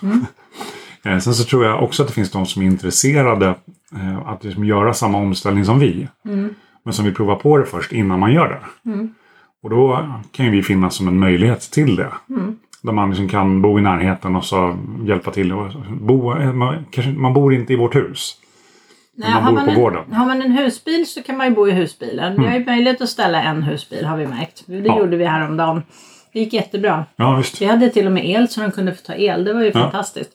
eh, 1.05 1.19
sen 1.19 1.35
så 1.35 1.45
tror 1.45 1.65
jag 1.65 1.83
också 1.83 2.03
att 2.03 2.09
det 2.09 2.15
finns 2.15 2.31
de 2.31 2.47
som 2.47 2.63
är 2.63 2.67
intresserade 2.67 3.55
eh, 3.97 4.29
att 4.29 4.45
liksom 4.45 4.65
göra 4.65 4.95
samma 4.95 5.19
omställning 5.19 5.65
som 5.65 5.79
vi. 5.79 6.09
Mm. 6.25 6.55
Men 6.85 6.95
som 6.95 7.05
vill 7.05 7.15
prova 7.15 7.35
på 7.35 7.59
det 7.59 7.67
först 7.67 7.93
innan 7.93 8.21
man 8.21 8.33
gör 8.33 8.49
det. 8.49 8.91
Mm. 8.91 9.15
Och 9.63 9.71
då 9.71 10.09
kan 10.33 10.47
ju 10.47 10.53
vi 10.53 10.63
finnas 10.63 10.95
som 10.95 11.09
en 11.09 11.19
möjlighet 11.19 11.61
till 11.61 11.97
det. 11.97 12.13
Mm. 12.31 12.59
Där 12.83 12.93
man 12.93 13.09
liksom 13.09 13.29
kan 13.29 13.63
bo 13.63 13.79
i 13.79 13.83
närheten 13.83 14.37
och 14.37 14.45
så 14.45 14.77
hjälpa 15.07 15.31
till. 15.31 15.55
Bo, 16.01 16.37
eh, 16.39 16.53
man, 16.53 16.85
kanske, 16.91 17.13
man 17.13 17.35
bor 17.35 17.55
inte 17.55 17.73
i 17.73 17.77
vårt 17.77 17.95
hus. 17.95 18.37
Nej, 19.17 19.31
man 19.35 19.43
har, 19.43 19.51
bor 19.51 19.57
man 19.57 19.75
på 19.75 19.99
en, 20.09 20.13
har 20.17 20.27
man 20.27 20.43
en 20.43 20.53
husbil 20.53 21.07
så 21.07 21.23
kan 21.23 21.37
man 21.37 21.47
ju 21.49 21.55
bo 21.55 21.69
i 21.69 21.71
husbilen. 21.73 22.41
Vi 22.43 22.47
har 22.49 22.59
ju 22.59 22.65
möjlighet 22.65 23.01
att 23.01 23.09
ställa 23.09 23.43
en 23.43 23.63
husbil 23.63 24.05
har 24.05 24.17
vi 24.17 24.27
märkt. 24.27 24.63
Det 24.67 24.77
Ja. 24.79 24.99
gjorde 24.99 25.17
vi 25.17 25.25
häromdagen. 25.25 25.83
Det 26.33 26.39
gick 26.41 26.53
jättebra. 26.53 27.05
Ja, 27.17 27.37
visst. 27.37 27.63
Vi 27.63 27.67
hade 27.67 27.91
till 27.91 28.07
och 28.07 28.13
med 28.13 28.27
el 28.31 28.49
så 28.49 28.61
de 28.61 28.71
kunde 28.71 28.95
få 28.95 29.03
ta 29.03 29.15
el. 29.15 29.45
Det 29.45 29.53
var 29.53 29.61
ju 29.61 29.67
Ja. 29.67 29.73
fantastiskt. 29.81 30.31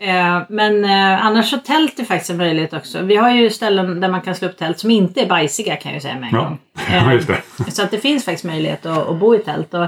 Eh, 0.00 0.38
men 0.48 0.84
eh, 0.84 1.26
annars 1.26 1.50
så 1.50 1.58
tält 1.58 1.98
är 1.98 2.04
faktiskt 2.04 2.30
en 2.30 2.36
möjlighet 2.36 2.72
också. 2.72 3.02
Vi 3.02 3.16
har 3.16 3.30
ju 3.30 3.50
ställen 3.50 4.00
där 4.00 4.08
man 4.08 4.20
kan 4.20 4.34
slå 4.34 4.48
upp 4.48 4.56
tält 4.58 4.78
som 4.78 4.90
inte 4.90 5.20
är 5.20 5.26
bajsiga 5.28 5.76
kan 5.76 5.90
jag 5.92 5.96
ju 5.96 6.00
säga 6.00 6.14
med 6.18 6.28
en 6.32 6.34
Ja, 6.38 6.44
gång. 6.44 6.58
ja 6.92 7.12
just 7.12 7.28
det. 7.28 7.42
Så 7.72 7.82
att 7.82 7.90
det 7.90 7.98
finns 7.98 8.24
faktiskt 8.24 8.44
möjlighet 8.44 8.86
att, 8.86 9.08
att 9.08 9.16
bo 9.16 9.34
i 9.34 9.38
tält. 9.38 9.74
Och, 9.74 9.86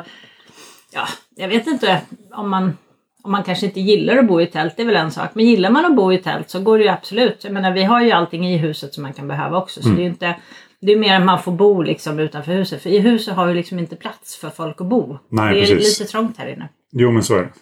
ja, 0.95 1.07
jag 1.37 1.49
vet 1.49 1.67
inte 1.67 2.01
om 2.33 2.51
man, 2.51 2.77
om 3.23 3.33
man 3.33 3.43
kanske 3.45 3.67
inte 3.67 3.81
gillar 3.81 4.17
att 4.17 4.27
bo 4.27 4.41
i 4.41 4.47
tält, 4.47 4.77
det 4.77 4.83
är 4.83 4.87
väl 4.87 4.97
en 4.97 5.11
sak. 5.11 5.31
Men 5.35 5.45
gillar 5.45 5.71
man 5.71 5.85
att 5.85 5.97
bo 5.97 6.13
i 6.13 6.19
tält 6.19 6.51
så 6.51 6.61
går 6.63 6.79
det 6.79 6.85
ju 6.85 6.91
absolut. 6.91 7.45
Jag 7.45 7.53
menar, 7.53 7.73
vi 7.73 7.83
har 7.85 8.03
ju 8.03 8.11
allting 8.11 8.49
i 8.49 8.57
huset 8.57 8.95
som 8.95 9.03
man 9.03 9.13
kan 9.13 9.29
behöva 9.29 9.59
också. 9.59 9.83
Så 9.83 9.89
Mm. 9.89 9.97
det 9.97 10.03
är 10.03 10.05
ju 10.05 10.11
inte, 10.11 10.37
det 10.81 10.93
är 10.93 10.99
mer 10.99 11.21
att 11.21 11.27
man 11.27 11.43
får 11.43 11.53
bo 11.53 11.83
liksom 11.83 12.19
utanför 12.19 12.53
huset. 12.53 12.83
För 12.83 12.91
i 12.91 12.99
huset 12.99 13.35
har 13.35 13.49
ju 13.49 13.55
liksom 13.55 13.79
inte 13.79 13.97
plats 13.97 14.37
för 14.37 14.51
folk 14.51 14.81
att 14.81 14.87
bo. 14.87 15.19
Nej, 15.29 15.55
det 15.55 15.61
är 15.61 15.77
precis. 15.77 16.01
lite 16.01 16.13
trångt 16.13 16.39
här 16.39 16.47
inne. 16.53 16.69
Jo, 16.93 17.11
men 17.11 17.23
så 17.23 17.35
är 17.37 17.43
det. 17.43 17.53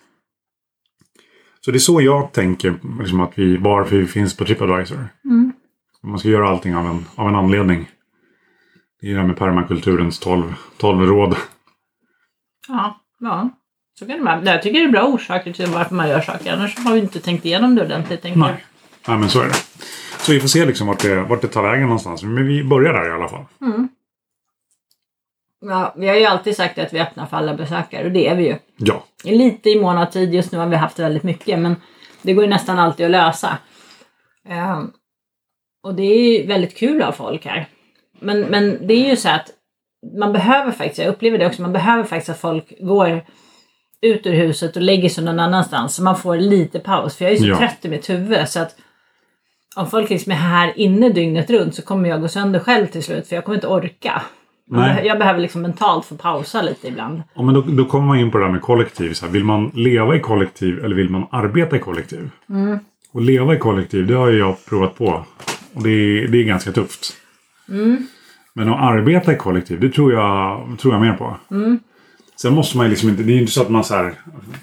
Så 1.64 1.70
det 1.70 1.76
är 1.76 1.78
så 1.78 2.00
jag 2.00 2.32
tänker 2.32 2.74
liksom, 3.00 3.20
att 3.20 3.32
vi, 3.34 3.56
varför 3.56 3.96
vi 3.96 4.06
finns 4.06 4.36
på 4.36 4.44
Tripadvisor. 4.44 5.08
Mm. 5.24 5.52
Man 6.02 6.18
ska 6.18 6.28
göra 6.28 6.48
allting 6.48 6.76
av 6.76 6.86
en, 6.86 7.06
av 7.14 7.28
en 7.28 7.34
anledning. 7.34 7.88
Det 9.00 9.06
är 9.06 9.14
det 9.14 9.20
här 9.20 9.26
med 9.26 9.36
permakulturens 9.36 10.18
12, 10.18 10.54
12 10.78 11.06
råd. 11.06 11.36
Ja, 12.68 13.00
ja. 13.20 13.50
Så 13.98 14.06
kan 14.06 14.18
det 14.18 14.24
vara. 14.24 14.44
Jag 14.44 14.62
tycker 14.62 14.78
det 14.78 14.84
är 14.84 14.88
bra 14.88 15.06
orsaker 15.06 15.52
till 15.52 15.66
varför 15.66 15.94
man 15.94 16.08
gör 16.08 16.20
saker. 16.20 16.52
Annars 16.52 16.78
har 16.78 16.94
vi 16.94 17.00
inte 17.00 17.20
tänkt 17.20 17.44
igenom 17.44 17.74
det 17.74 17.84
ordentligt. 17.84 18.22
tänker. 18.22 18.40
Nej. 18.40 18.64
Nej, 19.08 19.18
men 19.18 19.30
så 19.30 19.40
är 19.40 19.48
det. 19.48 19.54
Så 20.18 20.32
vi 20.32 20.40
får 20.40 20.48
se 20.48 20.66
liksom 20.66 20.86
vart, 20.86 21.02
det, 21.02 21.22
vart 21.22 21.42
det 21.42 21.48
tar 21.48 21.62
vägen 21.62 21.82
någonstans. 21.82 22.22
Men 22.22 22.46
vi 22.46 22.64
börjar 22.64 22.92
där 22.92 23.08
i 23.08 23.12
alla 23.12 23.28
fall. 23.28 23.44
Ja, 25.60 25.94
vi 25.96 26.08
har 26.08 26.14
ju 26.14 26.24
alltid 26.24 26.56
sagt 26.56 26.78
att 26.78 26.92
vi 26.92 26.98
är 26.98 27.02
öppna 27.02 27.26
för 27.26 27.36
alla 27.36 27.54
besökare 27.54 28.04
och 28.04 28.12
det 28.12 28.28
är 28.28 28.36
vi 28.36 28.46
ju. 28.46 28.56
Ja, 28.76 29.04
Lite 29.24 29.70
i 29.70 29.80
mån 29.80 29.98
av 29.98 30.06
tid, 30.06 30.34
just 30.34 30.52
nu 30.52 30.58
har 30.58 30.66
vi 30.66 30.76
haft 30.76 30.98
väldigt 30.98 31.22
mycket 31.22 31.58
men 31.58 31.76
det 32.22 32.32
går 32.32 32.44
ju 32.44 32.50
nästan 32.50 32.78
alltid 32.78 33.06
att 33.06 33.12
lösa. 33.12 33.58
Ehm, 34.48 34.90
och 35.82 35.94
det 35.94 36.02
är 36.02 36.38
ju 36.38 36.46
väldigt 36.46 36.76
kul 36.76 37.02
att 37.02 37.06
ha 37.06 37.12
folk 37.12 37.44
här. 37.44 37.68
Men, 38.20 38.40
men 38.40 38.86
det 38.86 38.94
är 38.94 39.10
ju 39.10 39.16
så 39.16 39.28
att 39.28 39.50
man 40.20 40.32
behöver 40.32 40.72
faktiskt, 40.72 40.98
jag 40.98 41.08
upplever 41.08 41.38
det 41.38 41.46
också, 41.46 41.62
man 41.62 41.72
behöver 41.72 42.04
faktiskt 42.04 42.30
att 42.30 42.40
folk 42.40 42.72
går 42.80 43.22
ut 44.02 44.26
ur 44.26 44.32
huset 44.32 44.76
och 44.76 44.82
lägger 44.82 45.08
sig 45.08 45.24
någon 45.24 45.40
annanstans 45.40 45.94
så 45.94 46.02
man 46.02 46.16
får 46.16 46.36
lite 46.36 46.78
paus. 46.78 47.16
För 47.16 47.24
jag 47.24 47.34
är 47.34 47.36
så 47.36 47.46
Ja. 47.46 47.58
trött 47.58 47.84
i 47.84 47.88
mitt 47.88 48.10
huvud 48.10 48.48
så 48.48 48.60
att 48.60 48.76
om 49.76 49.90
folk 49.90 50.10
liksom 50.10 50.32
är 50.32 50.36
här 50.36 50.72
inne 50.76 51.08
dygnet 51.08 51.50
runt 51.50 51.74
så 51.74 51.82
kommer 51.82 52.08
jag 52.08 52.20
gå 52.20 52.28
sönder 52.28 52.60
själv 52.60 52.86
till 52.86 53.02
slut 53.02 53.28
för 53.28 53.34
jag 53.36 53.44
kommer 53.44 53.56
inte 53.56 53.66
orka. 53.66 54.22
Nej. 54.72 55.06
Jag 55.06 55.18
behöver 55.18 55.40
liksom 55.40 55.62
mentalt 55.62 56.04
få 56.06 56.16
pausa 56.16 56.62
lite 56.62 56.88
ibland. 56.88 57.22
Ja, 57.34 57.42
men 57.42 57.54
då, 57.54 57.60
då 57.60 57.84
kommer 57.84 58.06
man 58.06 58.18
in 58.18 58.30
på 58.30 58.38
det 58.38 58.44
här 58.44 58.52
med 58.52 58.62
kollektiv. 58.62 59.12
Så 59.12 59.26
här, 59.26 59.32
vill 59.32 59.44
man 59.44 59.70
leva 59.74 60.16
i 60.16 60.20
kollektiv 60.20 60.84
eller 60.84 60.96
vill 60.96 61.08
man 61.10 61.26
arbeta 61.30 61.76
i 61.76 61.78
kollektiv? 61.78 62.30
Och 63.12 63.20
leva 63.22 63.54
i 63.54 63.58
kollektiv, 63.58 64.06
det 64.06 64.14
har 64.14 64.28
ju 64.28 64.38
jag 64.38 64.66
provat 64.66 64.94
på. 64.98 65.24
Och 65.74 65.82
det 65.82 65.90
är, 65.90 66.28
det 66.28 66.38
är 66.38 66.44
ganska 66.44 66.72
tufft. 66.72 67.12
Men 68.60 68.68
att 68.68 68.80
arbeta 68.80 69.32
i 69.32 69.36
kollektiv, 69.36 69.80
det 69.80 69.90
tror 69.90 70.12
jag, 70.12 70.66
tror 70.78 70.94
jag 70.94 71.00
mer 71.00 71.12
på. 71.12 71.36
Sen 72.36 72.54
måste 72.54 72.76
man 72.76 72.86
ju 72.86 72.90
liksom 72.90 73.08
inte, 73.08 73.22
det 73.22 73.32
är 73.32 73.34
ju 73.34 73.40
inte 73.40 73.52
så 73.52 73.62
att 73.62 73.68
man, 73.68 73.84
så 73.84 73.94
här, 73.94 74.14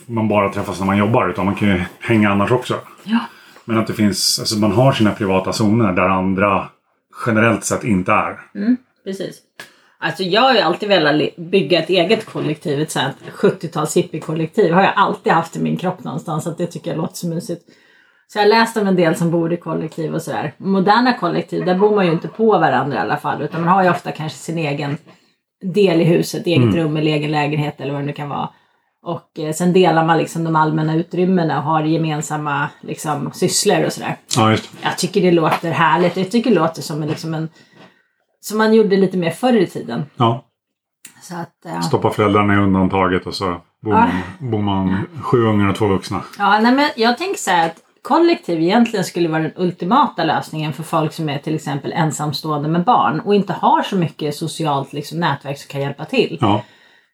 man 0.05 0.27
bara 0.27 0.53
träffas 0.53 0.79
när 0.79 0.85
man 0.85 0.97
jobbar. 0.97 1.29
Utan 1.29 1.45
man 1.45 1.55
kan 1.55 1.67
ju 1.67 1.81
hänga 1.99 2.29
annars 2.29 2.51
också. 2.51 2.75
Ja. 3.03 3.19
Men 3.65 3.77
att 3.77 3.87
det 3.87 3.93
finns, 3.93 4.39
alltså 4.39 4.59
man 4.59 4.71
har 4.71 4.91
sina 4.91 5.11
privata 5.11 5.53
zoner 5.53 5.93
där 5.93 6.09
andra 6.09 6.67
generellt 7.25 7.63
sett 7.63 7.83
inte 7.83 8.11
är. 8.11 8.39
Precis. 9.03 9.37
Alltså 9.97 10.23
jag 10.23 10.41
har 10.41 10.53
ju 10.53 10.59
alltid 10.59 10.89
velat 10.89 11.35
bygga 11.37 11.83
ett 11.83 11.89
eget 11.89 12.25
kollektiv, 12.25 12.81
ett 12.81 12.91
sånt 12.91 13.05
här 13.05 13.31
70-tals 13.31 13.97
hippiekollektiv. 13.97 14.73
har 14.73 14.83
jag 14.83 14.93
alltid 14.95 15.33
haft 15.33 15.55
i 15.55 15.59
min 15.59 15.77
kropp 15.77 16.03
någonstans, 16.03 16.47
att 16.47 16.57
det 16.57 16.67
tycker 16.67 16.91
jag 16.91 16.97
låter 16.97 17.15
så 17.15 17.27
mysigt. 17.27 17.61
Så 18.33 18.37
jag 18.39 18.43
har 18.43 18.49
läst 18.49 18.77
om 18.77 18.87
en 18.87 18.95
del 18.95 19.15
som 19.15 19.31
bor 19.31 19.53
i 19.53 19.57
kollektiv 19.57 20.15
och 20.15 20.21
sådär. 20.21 20.53
Moderna 20.57 21.13
kollektiv, 21.13 21.65
där 21.65 21.75
bor 21.75 21.95
man 21.95 22.05
ju 22.05 22.11
inte 22.11 22.27
på 22.27 22.45
varandra 22.59 22.97
i 22.97 22.99
alla 22.99 23.17
fall, 23.17 23.41
utan 23.41 23.61
man 23.61 23.69
har 23.69 23.83
ju 23.83 23.89
ofta 23.89 24.11
kanske 24.11 24.37
sin 24.37 24.57
egen 24.57 24.97
del 25.61 26.01
i 26.01 26.03
huset, 26.03 26.47
eget 26.47 26.75
rum 26.75 26.97
eller 26.97 27.11
egen 27.11 27.31
lägenhet 27.31 27.81
eller 27.81 27.93
vad 27.93 28.01
det 28.01 28.05
nu 28.05 28.13
kan 28.13 28.29
vara. 28.29 28.49
Och 29.03 29.39
eh, 29.39 29.53
sen 29.53 29.73
delar 29.73 30.05
man 30.05 30.17
liksom 30.17 30.43
de 30.43 30.55
allmänna 30.55 30.95
utrymmena 30.95 31.57
och 31.57 31.63
har 31.63 31.83
gemensamma 31.83 32.69
liksom, 32.81 33.31
sysslor 33.33 33.85
och 33.85 33.93
sådär. 33.93 34.15
Ja, 34.37 34.51
just 34.51 34.69
Jag 34.83 34.97
tycker 34.97 35.21
det 35.21 35.31
låter 35.31 35.71
härligt. 35.71 36.17
Jag 36.17 36.31
tycker 36.31 36.49
det 36.49 36.55
låter 36.55 36.81
som 36.81 37.01
en, 37.01 37.07
liksom 37.09 37.33
en 37.33 37.49
som 38.39 38.57
man 38.57 38.73
gjorde 38.73 38.97
lite 38.97 39.17
mer 39.17 39.31
förr 39.31 39.53
i 39.57 39.67
tiden. 39.67 40.05
Ja. 40.15 40.43
Så 41.21 41.35
att, 41.35 41.65
eh, 41.65 41.81
Stoppa 41.81 42.09
föräldrarna 42.09 42.53
i 42.53 42.57
undantaget 42.57 43.27
och 43.27 43.33
så 43.35 43.45
bor 43.83 43.93
Ja. 43.93 43.99
man, 44.39 44.51
bor 44.51 44.61
man 44.61 45.05
sju 45.21 45.43
ungar 45.45 45.69
och 45.69 45.75
två 45.75 45.87
vuxna. 45.87 46.21
ja, 46.37 46.59
nej, 46.59 46.75
men 46.75 46.89
jag 46.95 47.17
tänker 47.17 47.37
så 47.39 47.51
här 47.51 47.65
att 47.65 47.77
kollektiv 48.07 48.61
egentligen 48.61 49.05
skulle 49.05 49.29
vara 49.29 49.41
den 49.41 49.51
ultimata 49.55 50.23
lösningen 50.23 50.73
för 50.73 50.83
folk 50.83 51.13
som 51.13 51.29
är 51.29 51.37
till 51.37 51.55
exempel 51.55 51.93
ensamstående 51.93 52.69
med 52.69 52.83
barn 52.83 53.19
och 53.19 53.35
inte 53.35 53.53
har 53.53 53.83
så 53.83 53.95
mycket 53.95 54.35
socialt 54.35 54.93
liksom, 54.93 55.19
nätverk 55.19 55.57
som 55.57 55.71
kan 55.71 55.81
hjälpa 55.81 56.05
till. 56.05 56.37
Ja, 56.41 56.63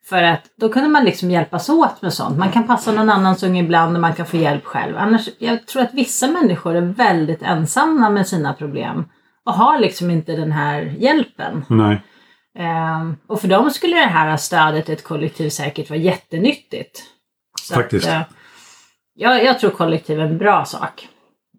För 0.09 0.23
att 0.23 0.41
då 0.57 0.69
kunde 0.69 0.89
man 0.89 1.05
liksom 1.05 1.31
hjälpas 1.31 1.69
åt 1.69 2.01
med 2.01 2.13
sånt. 2.13 2.37
Man 2.37 2.51
kan 2.51 2.67
passa 2.67 2.91
någon 2.91 3.09
annans 3.09 3.43
unge 3.43 3.63
ibland 3.63 3.95
och 3.95 4.01
man 4.01 4.13
kan 4.13 4.25
få 4.25 4.37
hjälp 4.37 4.65
själv. 4.65 4.97
Annars, 4.97 5.29
jag 5.37 5.65
tror 5.67 5.81
att 5.81 5.93
vissa 5.93 6.27
människor 6.27 6.75
är 6.75 6.81
väldigt 6.81 7.41
ensamma 7.41 8.09
med 8.09 8.27
sina 8.27 8.53
problem 8.53 9.05
och 9.45 9.53
har 9.53 9.79
liksom 9.79 10.09
inte 10.09 10.31
den 10.31 10.51
här 10.51 10.81
hjälpen. 10.81 11.65
nej. 11.69 12.01
Ehm, 12.59 13.15
och 13.27 13.41
för 13.41 13.47
dem 13.47 13.71
skulle 13.71 13.95
det 13.95 14.05
här 14.05 14.37
stödet 14.37 14.89
i 14.89 14.93
ett 14.93 15.03
kollektiv 15.03 15.49
säkert 15.49 15.89
vara 15.89 15.99
jättenyttigt. 15.99 17.03
Så 17.61 17.73
Faktiskt. 17.73 18.07
Att, 18.07 18.29
jag, 19.15 19.43
jag 19.43 19.59
tror 19.59 19.69
kollektiv 19.69 20.19
är 20.19 20.23
en 20.23 20.37
bra 20.37 20.65
sak. 20.65 21.07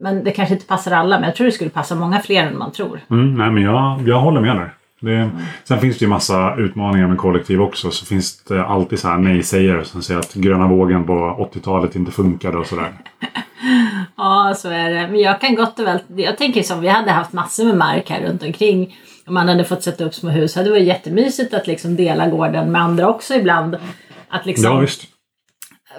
Men 0.00 0.24
det 0.24 0.30
kanske 0.30 0.54
inte 0.54 0.66
passar 0.66 0.92
alla, 0.92 1.18
men 1.18 1.28
jag 1.28 1.36
tror 1.36 1.46
det 1.46 1.52
skulle 1.52 1.70
passa 1.70 1.94
många 1.94 2.20
fler 2.20 2.46
än 2.46 2.58
man 2.58 2.72
tror. 2.72 3.00
Mm, 3.10 3.34
nej, 3.34 3.50
men 3.50 3.62
jag, 3.62 4.08
jag 4.08 4.20
håller 4.20 4.40
med 4.40 4.56
där. 4.56 4.74
Det, 5.00 5.30
Sen 5.64 5.80
finns 5.80 5.98
det 5.98 6.04
ju 6.04 6.08
massa 6.08 6.56
utmaningar 6.56 7.06
med 7.06 7.18
kollektiv 7.18 7.62
också. 7.62 7.90
Så 7.90 8.06
finns 8.06 8.44
det 8.44 8.64
alltid 8.64 8.98
så 8.98 9.08
här 9.08 9.18
nej-sägare 9.18 9.84
som 9.84 10.02
säger 10.02 10.20
att 10.20 10.34
gröna 10.34 10.68
vågen 10.68 11.04
på 11.04 11.48
80-talet 11.54 11.96
inte 11.96 12.12
funkade 12.12 12.58
och 12.58 12.66
sådär. 12.66 12.92
Ja, 14.16 14.54
så 14.56 14.68
är 14.68 14.90
det. 14.90 15.08
Men 15.08 15.20
jag 15.20 15.40
kan 15.40 15.54
gott 15.54 15.78
och 15.78 15.86
väl... 15.86 15.98
Jag 16.16 16.38
tänker 16.38 16.62
som 16.62 16.80
vi 16.80 16.88
hade 16.88 17.10
haft 17.10 17.32
massor 17.32 17.64
med 17.64 17.76
mark 17.76 18.10
här 18.10 18.20
runt 18.20 18.42
omkring. 18.42 18.96
Om 19.26 19.34
man 19.34 19.48
hade 19.48 19.64
fått 19.64 19.82
sätta 19.82 20.04
upp 20.04 20.14
små 20.14 20.30
hus. 20.30 20.56
hade 20.56 20.68
Det 20.68 20.70
varit 20.70 20.86
jättemysigt 20.86 21.54
att 21.54 21.66
liksom 21.66 21.96
dela 21.96 22.26
gården 22.26 22.72
med 22.72 22.82
andra 22.82 23.08
också 23.08 23.34
ibland. 23.34 23.76
Att 24.28 24.46
liksom, 24.46 24.72
Ja, 24.72 24.78
visst. 24.78 25.13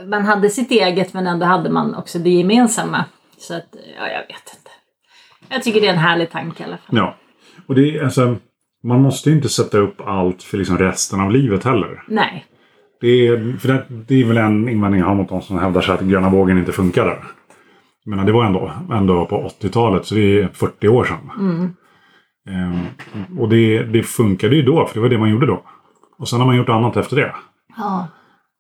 Man 0.08 0.26
hade 0.26 0.50
sitt 0.50 0.72
eget 0.72 1.14
men 1.14 1.28
ändå 1.28 1.46
hade 1.46 1.70
man 1.70 1.96
också 1.96 2.20
det 2.20 2.30
gemensamma. 2.30 3.06
Så 3.38 3.54
att, 3.54 3.76
ja, 3.98 4.08
jag 4.08 4.20
vet 4.20 4.56
inte. 4.58 4.72
Jag 5.50 5.64
tycker 5.64 5.82
det 5.82 5.88
är 5.88 5.94
en 5.94 6.00
härlig 6.00 6.32
tanke 6.32 6.64
i 6.64 6.66
alla 6.66 6.78
fall. 6.78 6.98
Ja. 6.98 7.16
Och 7.68 7.76
det 7.76 7.98
är 7.98 8.04
alltså... 8.04 8.36
Man 8.84 9.02
måste 9.02 9.30
ju 9.30 9.36
inte 9.36 9.50
sätta 9.50 9.78
upp 9.78 10.02
allt 10.02 10.44
för 10.44 10.58
liksom 10.58 10.78
resten 10.78 11.22
av 11.22 11.32
livet 11.32 11.64
heller. 11.64 12.04
Nej. 12.08 12.46
Det 13.02 13.28
är, 13.28 13.58
för 13.58 13.68
det, 13.68 13.86
det 13.90 14.22
är 14.22 14.26
väl 14.26 14.38
en 14.38 14.70
invändning 14.70 15.02
jag 15.02 15.08
har 15.08 15.16
mot 15.16 15.30
de 15.30 15.42
som 15.42 15.60
hävdar 15.60 15.82
sig 15.82 15.94
att 15.94 16.02
gröna 16.02 16.30
vågen 16.30 16.58
inte 16.58 16.72
funkar 16.72 17.06
där. 17.06 17.24
Jag 18.04 18.10
menar, 18.10 18.26
det 18.26 18.32
var 18.32 18.46
ändå, 18.46 18.72
ändå 18.92 19.26
på 19.26 19.52
80-talet, 19.62 20.06
så 20.06 20.16
det 20.16 20.42
är 20.42 20.48
40 20.48 20.88
år 20.88 21.04
sedan. 21.04 21.76
Ehm, 22.50 22.86
och 23.40 23.50
det, 23.50 23.84
det 23.84 24.04
funkade 24.04 24.56
ju 24.56 24.62
då, 24.62 24.86
för 24.86 24.94
det 24.96 25.02
var 25.02 25.10
det 25.10 25.18
man 25.18 25.30
gjorde 25.30 25.46
då. 25.46 25.62
Och 26.18 26.28
sen 26.28 26.40
har 26.40 26.48
man 26.48 26.56
gjort 26.56 26.70
annat 26.70 26.98
efter 26.98 27.16
det. 27.16 27.36
Ja. 27.78 28.08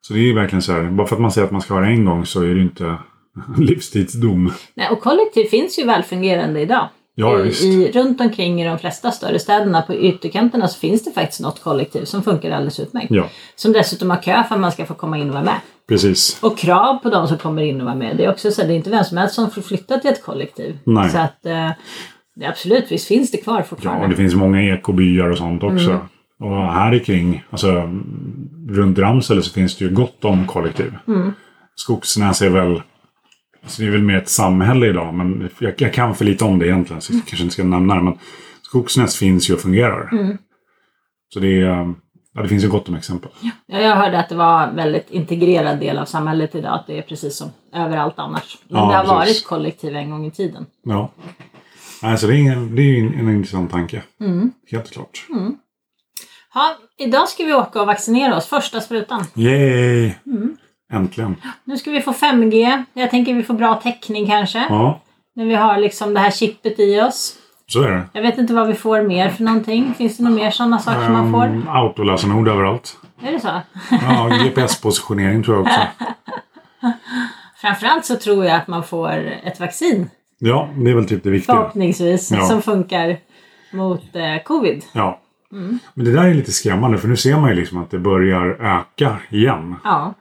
Så 0.08 0.14
det 0.14 0.20
är 0.20 0.24
ju 0.24 0.34
verkligen 0.36 0.62
så 0.62 0.72
här, 0.74 0.84
bara 0.84 1.08
för 1.08 1.16
att 1.16 1.22
man 1.22 1.32
säger 1.32 1.46
att 1.46 1.52
man 1.52 1.62
ska 1.62 1.74
ha 1.74 1.82
det 1.82 1.88
en 1.88 2.06
gång 2.06 2.26
så 2.26 2.42
är 2.42 2.48
det 2.48 2.54
ju 2.56 2.62
inte 2.62 2.96
livstidsdom. 3.58 4.54
Nej, 4.74 4.90
och 4.90 5.02
kollektiv 5.02 5.44
finns 5.46 5.80
ju 5.80 5.86
välfungerande 5.86 6.62
idag. 6.62 6.88
Ja, 7.16 7.40
I, 7.40 7.44
visst. 7.44 7.64
i, 7.64 7.92
runt 7.92 8.22
omkring 8.22 8.62
i 8.62 8.68
de 8.68 8.80
flesta 8.80 9.12
större 9.12 9.40
städerna 9.40 9.82
på 9.82 9.94
ytterkanterna 9.96 10.68
så 10.68 10.80
finns 10.80 11.04
det 11.04 11.12
faktiskt 11.12 11.42
något 11.42 11.64
kollektiv 11.64 12.06
som 12.06 12.24
funkar 12.24 12.52
alldeles 12.52 12.80
utmärkt. 12.80 13.08
Ja, 13.12 13.30
Som 13.56 13.72
dessutom 13.74 14.10
har 14.10 14.18
kö 14.22 14.44
för 14.44 14.56
att 14.56 14.62
man 14.62 14.72
ska 14.72 14.86
få 14.86 14.94
komma 14.94 15.18
in 15.18 15.28
och 15.28 15.34
vara 15.34 15.44
med. 15.44 15.60
precis. 15.90 16.38
Och 16.42 16.58
krav 16.58 16.96
på 16.98 17.10
de 17.10 17.28
som 17.28 17.38
kommer 17.38 17.62
in 17.62 17.80
och 17.80 17.86
vara 17.86 17.96
med. 17.96 18.18
Det 18.18 18.26
är 18.26 18.32
också 18.32 18.52
så 18.52 18.62
att 18.62 18.68
det 18.68 18.74
är 18.74 18.78
inte 18.78 18.90
vem 18.90 19.04
som 19.04 19.18
helst 19.18 19.36
som 19.36 19.52
får 19.52 19.62
flytta 19.62 19.98
till 20.00 20.10
ett 20.12 20.24
kollektiv. 20.24 20.78
Nej. 20.84 21.10
Så 21.10 21.18
att 21.18 21.46
eh, 21.46 21.70
absolut, 22.50 22.92
visst 22.92 23.08
finns 23.08 23.32
det 23.32 23.38
kvar 23.38 23.58
Ja, 23.58 23.64
fortfarande. 23.64 24.04
och 24.04 24.10
det 24.10 24.16
finns 24.16 24.36
många 24.36 24.74
ekobyar 24.76 25.30
och 25.30 25.38
sånt 25.38 25.64
också. 25.64 26.00
Och 26.40 26.56
här 26.74 27.00
kring, 27.00 27.44
alltså 27.50 27.90
runt 28.70 29.00
Ramsele 29.00 29.42
så 29.42 29.52
finns 29.54 29.78
det 29.78 29.86
ju 29.86 29.92
gott 29.92 30.26
om 30.26 30.48
kollektiv. 30.48 30.94
Skogsnäs 31.76 32.42
är 32.42 32.50
väl, 32.50 32.82
alltså 33.64 33.82
det 33.82 33.88
är 33.88 33.92
väl 33.92 34.04
mer 34.04 34.18
ett 34.18 34.30
samhälle 34.30 34.88
idag, 34.88 35.14
men 35.14 35.50
jag, 35.60 35.74
jag 35.78 35.94
kan 35.94 36.16
för 36.16 36.26
lite 36.26 36.44
om 36.46 36.60
det 36.60 36.68
egentligen, 36.68 37.02
så 37.02 37.14
jag 37.14 37.22
kanske 37.26 37.44
inte 37.44 37.54
ska 37.54 37.64
nämna 37.64 37.96
det. 37.96 38.02
Men 38.02 38.18
Skogsnäs 38.62 39.16
finns 39.16 39.50
ju 39.50 39.54
och 39.54 39.60
fungerar. 39.60 40.10
Så 41.34 41.40
det, 41.40 41.62
är, 41.62 41.94
ja, 42.34 42.42
det 42.42 42.48
finns 42.48 42.64
ju 42.64 42.70
gott 42.70 42.90
om 42.90 42.96
exempel. 42.96 43.32
Ja, 43.68 43.80
jag 43.80 43.96
hörde 43.96 44.20
att 44.20 44.30
det 44.30 44.36
var 44.36 44.68
en 44.68 44.76
väldigt 44.76 45.10
integrerad 45.12 45.80
del 45.80 45.98
av 45.98 46.06
samhället 46.06 46.56
idag. 46.56 46.74
Att 46.74 46.88
det 46.88 46.98
är 46.98 47.02
precis 47.02 47.38
som 47.38 47.50
överallt 47.74 48.14
annars. 48.18 48.58
Men 48.68 48.82
Ja, 48.82 48.88
det 48.88 48.96
har 48.96 49.20
precis. 49.20 49.44
varit 49.44 49.48
kollektiv 49.48 49.96
en 49.96 50.10
gång 50.10 50.26
i 50.26 50.32
tiden. 50.32 50.66
Ja. 50.84 51.12
Alltså 52.02 52.28
det 52.28 52.34
är, 52.34 52.38
ingen, 52.38 52.76
det 52.76 52.82
är 52.82 53.00
en, 53.00 53.14
en 53.20 53.30
intressant 53.36 53.72
tanke. 53.72 54.04
Helt 54.72 54.92
klart. 54.92 55.26
Ja, 56.56 56.76
idag 56.98 57.30
ska 57.30 57.44
vi 57.44 57.54
åka 57.54 57.82
och 57.82 57.88
vaccinera 57.88 58.38
oss. 58.38 58.48
Första 58.48 58.82
sprutan. 58.82 59.24
Yay! 59.34 60.12
Äntligen. 60.92 61.36
Nu 61.64 61.78
ska 61.78 61.92
vi 61.92 62.02
få 62.02 62.12
5G. 62.12 62.84
Jag 62.94 63.10
tänker 63.10 63.34
vi 63.34 63.44
får 63.44 63.54
bra 63.54 63.76
täckning 63.76 64.26
kanske. 64.28 64.66
Ja, 64.70 65.02
När 65.36 65.46
vi 65.46 65.56
har 65.56 65.78
liksom 65.78 66.14
det 66.14 66.20
här 66.20 66.32
chippet 66.32 66.80
i 66.80 67.02
oss. 67.02 67.36
så 67.68 67.82
är 67.82 67.92
det. 67.92 68.04
Jag 68.14 68.22
vet 68.22 68.38
inte 68.38 68.54
vad 68.54 68.68
vi 68.68 68.74
får 68.74 69.02
mer 69.02 69.30
för 69.30 69.44
någonting. 69.44 69.94
Finns 69.98 70.18
det 70.18 70.24
några 70.24 70.36
mer 70.36 70.52
sådana 70.52 70.80
saker 70.80 71.04
som 71.06 71.14
man 71.14 71.32
får? 71.32 71.46
Um, 71.46 71.68
autolösenord 71.70 72.48
överallt. 72.48 72.98
Är 73.22 73.32
det 73.32 73.40
så? 73.40 73.62
Ja, 73.92 74.30
GPS-positionering 74.44 75.44
tror 75.44 75.58
jag 75.58 75.66
också. 75.66 75.80
Framförallt 77.62 78.06
så 78.06 78.16
tror 78.16 78.46
jag 78.46 78.56
att 78.56 78.68
man 78.68 78.84
får 78.84 79.12
ett 79.44 79.60
vaccin. 79.60 80.10
Ja, 80.40 80.70
det 80.76 80.92
är 80.92 80.96
väl 80.96 81.08
typ 81.08 81.24
det 81.24 81.30
viktiga. 81.30 81.56
Förhoppningsvis. 81.56 82.32
Ja. 82.32 82.46
Som 82.46 82.62
funkar 82.62 83.18
mot 83.72 84.16
eh, 84.16 84.44
covid. 84.44 84.84
Ja. 84.94 85.22
Mm. 85.56 85.80
Men 85.94 86.06
det 86.06 86.12
där 86.12 86.24
är 86.24 86.34
lite 86.34 86.52
skrämmande 86.52 86.98
för 86.98 87.08
nu 87.08 87.18
ser 87.18 87.40
man 87.40 87.50
ju 87.50 87.56
liksom 87.56 87.78
att 87.78 87.92
det 87.92 88.00
börjar 88.00 88.46
öka 88.46 89.18
igen. 89.30 89.76
Ja. 89.84 90.14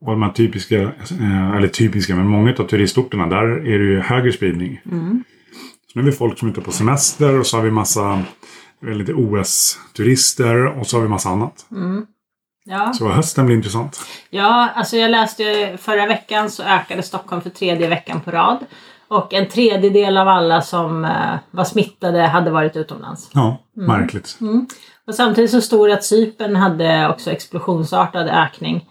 Och 0.00 0.10
de 0.10 0.22
här 0.22 0.30
typiska, 0.30 0.82
eh, 1.20 1.50
eller 1.56 1.68
typiska, 1.68 2.16
men 2.16 2.26
många 2.26 2.54
av 2.58 2.64
turistorterna 2.64 3.26
där 3.26 3.44
är 3.44 3.78
det 3.78 3.84
ju 3.84 4.00
högre 4.00 4.32
spridning. 4.32 4.80
Mm. 4.84 5.24
Så 5.92 5.98
nu 5.98 6.02
har 6.02 6.10
vi 6.10 6.16
folk 6.16 6.38
som 6.38 6.48
är 6.48 6.52
ute 6.52 6.60
på 6.60 6.72
semester 6.72 7.38
och 7.38 7.46
så 7.46 7.56
har 7.56 7.64
vi 7.64 7.70
massa 7.70 8.22
har 8.82 8.94
lite 8.94 9.12
OS-turister 9.12 10.78
och 10.78 10.86
så 10.86 10.96
har 10.96 11.02
vi 11.02 11.08
massa 11.08 11.28
annat. 11.28 11.66
Ja. 12.64 12.92
Så 12.92 13.08
hösten 13.08 13.46
blir 13.46 13.56
intressant. 13.56 14.00
ja, 14.30 14.68
alltså 14.74 14.96
jag 14.96 15.10
läste 15.10 15.76
förra 15.80 16.06
veckan 16.06 16.50
så 16.50 16.62
ökade 16.62 17.02
Stockholm 17.02 17.42
för 17.42 17.50
tredje 17.50 17.88
veckan 17.88 18.20
på 18.20 18.30
rad. 18.30 18.58
Och 19.10 19.34
en 19.34 19.48
tredjedel 19.48 20.16
av 20.16 20.28
alla 20.28 20.62
som 20.62 21.04
eh, 21.04 21.34
var 21.50 21.64
smittade 21.64 22.22
hade 22.22 22.50
varit 22.50 22.76
utomlands. 22.76 23.30
Ja, 23.34 23.66
Mm. 23.76 23.86
märkligt. 24.00 24.38
Och 25.06 25.14
samtidigt 25.14 25.50
så 25.50 25.60
stod 25.60 25.88
det 25.88 25.94
att 25.94 26.04
Cypern 26.04 26.56
hade 26.56 27.08
också 27.08 27.30
explosionsartad 27.30 28.28
ökning. 28.28 28.88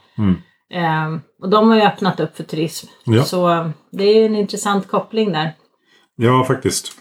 Ehm, 0.74 1.22
och 1.42 1.50
de 1.50 1.70
har 1.70 1.76
ju 1.76 1.82
öppnat 1.82 2.20
upp 2.20 2.38
för 2.38 2.44
turism. 2.44 2.88
Ja. 3.04 3.24
Så 3.24 3.50
eh, 3.52 3.70
det 3.92 4.04
är 4.04 4.26
en 4.26 4.36
intressant 4.36 4.88
koppling 4.88 5.32
där. 5.32 5.54
Ja, 6.16 6.44
faktiskt. 6.48 6.92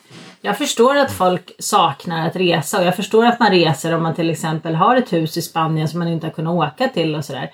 Jag 0.41 0.59
förstår 0.59 0.97
att 0.97 1.13
folk 1.13 1.53
saknar 1.59 2.27
att 2.27 2.37
resa 2.37 2.79
och 2.79 2.85
jag 2.85 2.97
förstår 2.97 3.27
att 3.27 3.41
man 3.41 3.51
reser 3.51 3.95
om 3.95 4.03
man 4.03 4.15
till 4.15 4.31
exempel 4.31 4.75
har 4.75 4.97
ett 4.97 5.13
hus 5.13 5.37
i 5.37 5.43
Spanien 5.43 5.89
som 5.89 5.99
man 5.99 6.09
inte 6.09 6.27
har 6.27 6.33
kunnat 6.33 6.55
åka 6.73 6.89
till 6.89 7.15
och 7.15 7.25
sådär. 7.25 7.51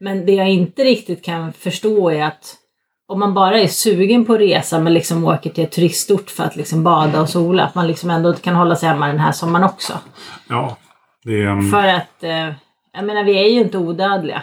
Men 0.00 0.26
det 0.26 0.32
jag 0.32 0.48
inte 0.50 0.84
riktigt 0.84 1.24
kan 1.24 1.52
förstå 1.52 2.10
är 2.10 2.24
att 2.24 2.54
om 3.08 3.20
man 3.20 3.34
bara 3.34 3.60
är 3.60 3.66
sugen 3.66 4.24
på 4.24 4.32
att 4.34 4.40
resa 4.40 4.80
men 4.80 4.94
liksom 4.94 5.24
åker 5.24 5.50
till 5.50 5.64
ett 5.64 5.72
turistort 5.72 6.30
för 6.30 6.44
att 6.44 6.56
liksom 6.56 6.82
bada 6.84 7.20
och 7.20 7.28
sola, 7.28 7.64
att 7.64 7.74
man 7.74 7.86
liksom 7.86 8.10
ändå 8.10 8.32
kan 8.32 8.54
hålla 8.56 8.76
sig 8.76 8.88
hemma 8.88 9.06
den 9.06 9.18
här 9.18 9.32
sommaren 9.32 9.64
också. 9.64 9.92
Ja, 10.48 10.76
Det 11.24 11.42
är, 11.42 11.46
um, 11.46 11.70
För 11.70 11.86
att, 11.86 12.22
eh, 12.24 12.52
jag 12.92 13.04
menar 13.04 13.24
vi 13.24 13.38
är 13.38 13.48
ju 13.50 13.60
inte 13.60 13.78
odödliga. 13.78 14.42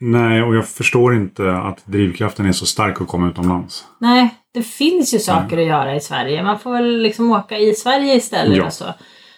Nej, 0.00 0.42
och 0.42 0.54
jag 0.56 0.68
förstår 0.68 1.14
inte 1.14 1.52
att 1.56 1.86
drivkraften 1.86 2.46
är 2.46 2.52
så 2.52 2.66
stark 2.66 3.00
att 3.00 3.08
komma 3.08 3.28
utomlands. 3.28 3.84
Nej, 4.00 4.34
det 4.54 4.62
finns 4.62 5.14
ju 5.14 5.18
saker 5.18 5.58
att 5.58 5.64
göra 5.66 5.94
i 5.96 6.00
Sverige. 6.00 6.42
Man 6.42 6.58
får 6.58 6.72
väl 6.72 6.98
liksom 7.02 7.30
åka 7.32 7.58
i 7.58 7.74
Sverige 7.74 8.14
istället 8.14 8.56
Ja. 8.58 8.64
och 8.66 8.72
så. 8.72 8.84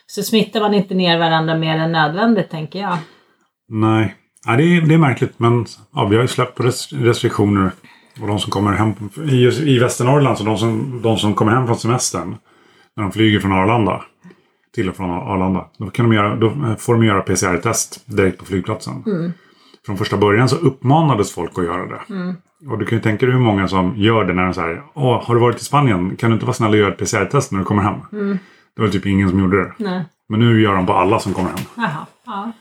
Så 0.06 0.22
smittar 0.22 0.60
man 0.60 0.74
inte 0.74 0.94
ner 0.94 1.18
varandra 1.18 1.54
mer 1.54 1.76
än 1.78 1.92
nödvändigt 1.92 2.50
tänker 2.50 2.78
jag. 2.78 2.96
Nej, 3.68 4.14
ja, 4.46 4.52
det, 4.56 4.62
är, 4.62 4.80
det 4.80 4.94
är 4.94 4.98
märkligt 4.98 5.38
men 5.38 5.66
ja, 5.94 6.04
vi 6.06 6.16
har 6.16 6.22
ju 6.22 6.28
släppt 6.28 6.54
på 6.54 6.62
res- 6.62 6.92
restriktioner. 6.92 7.70
Och 8.20 8.26
de 8.26 8.38
som 8.38 8.50
kommer 8.50 8.72
hem 8.72 8.92
i, 9.28 9.46
i 9.74 9.78
Västernorrland, 9.78 10.38
så 10.38 10.44
de 10.44 10.58
som, 10.58 11.00
de 11.02 11.16
som 11.16 11.34
kommer 11.34 11.52
hem 11.52 11.66
från 11.66 11.76
semestern 11.76 12.36
när 12.96 13.02
de 13.02 13.12
flyger 13.12 13.40
från 13.40 13.52
Arlanda 13.52 14.02
till 14.74 14.88
och 14.88 14.96
från 14.96 15.10
Arlanda. 15.10 15.66
Då, 15.78 15.90
kan 15.90 16.08
de 16.08 16.14
göra, 16.16 16.36
då 16.36 16.52
får 16.78 16.94
de 16.94 17.04
göra 17.04 17.20
PCR-test 17.20 18.02
direkt 18.06 18.38
på 18.38 18.44
flygplatsen. 18.44 19.04
Från 19.86 19.96
första 19.96 20.16
början 20.16 20.48
så 20.48 20.56
uppmanades 20.56 21.32
folk 21.32 21.58
att 21.58 21.64
göra 21.64 21.86
det. 21.86 22.00
Och 22.70 22.78
du 22.78 22.84
kan 22.86 22.98
ju 22.98 23.02
tänka 23.02 23.26
dig 23.26 23.34
hur 23.34 23.42
många 23.42 23.68
som 23.68 23.92
gör 23.96 24.24
det 24.24 24.32
när 24.34 24.44
de 24.44 24.54
säger 24.54 24.82
Åh, 24.94 25.24
har 25.24 25.34
du 25.34 25.40
varit 25.40 25.60
i 25.60 25.64
Spanien? 25.64 26.16
Kan 26.16 26.30
du 26.30 26.34
inte 26.34 26.46
vara 26.46 26.54
snäll 26.54 26.70
och 26.70 26.76
göra 26.76 26.92
ett 26.92 26.98
PCR-test 26.98 27.52
när 27.52 27.58
du 27.58 27.64
kommer 27.64 27.82
hem? 27.82 27.96
Det 28.76 28.82
var 28.82 28.88
typ 28.88 29.06
ingen 29.06 29.30
som 29.30 29.40
gjorde 29.40 29.62
det. 29.62 29.72
Nej. 29.78 30.04
Men 30.28 30.40
nu 30.40 30.60
gör 30.60 30.74
de 30.74 30.86
på 30.86 30.92
alla 30.92 31.18
som 31.18 31.34
kommer 31.34 31.48
hem. 31.48 31.58
Jaha. 31.76 32.06
Ja. 32.26 32.52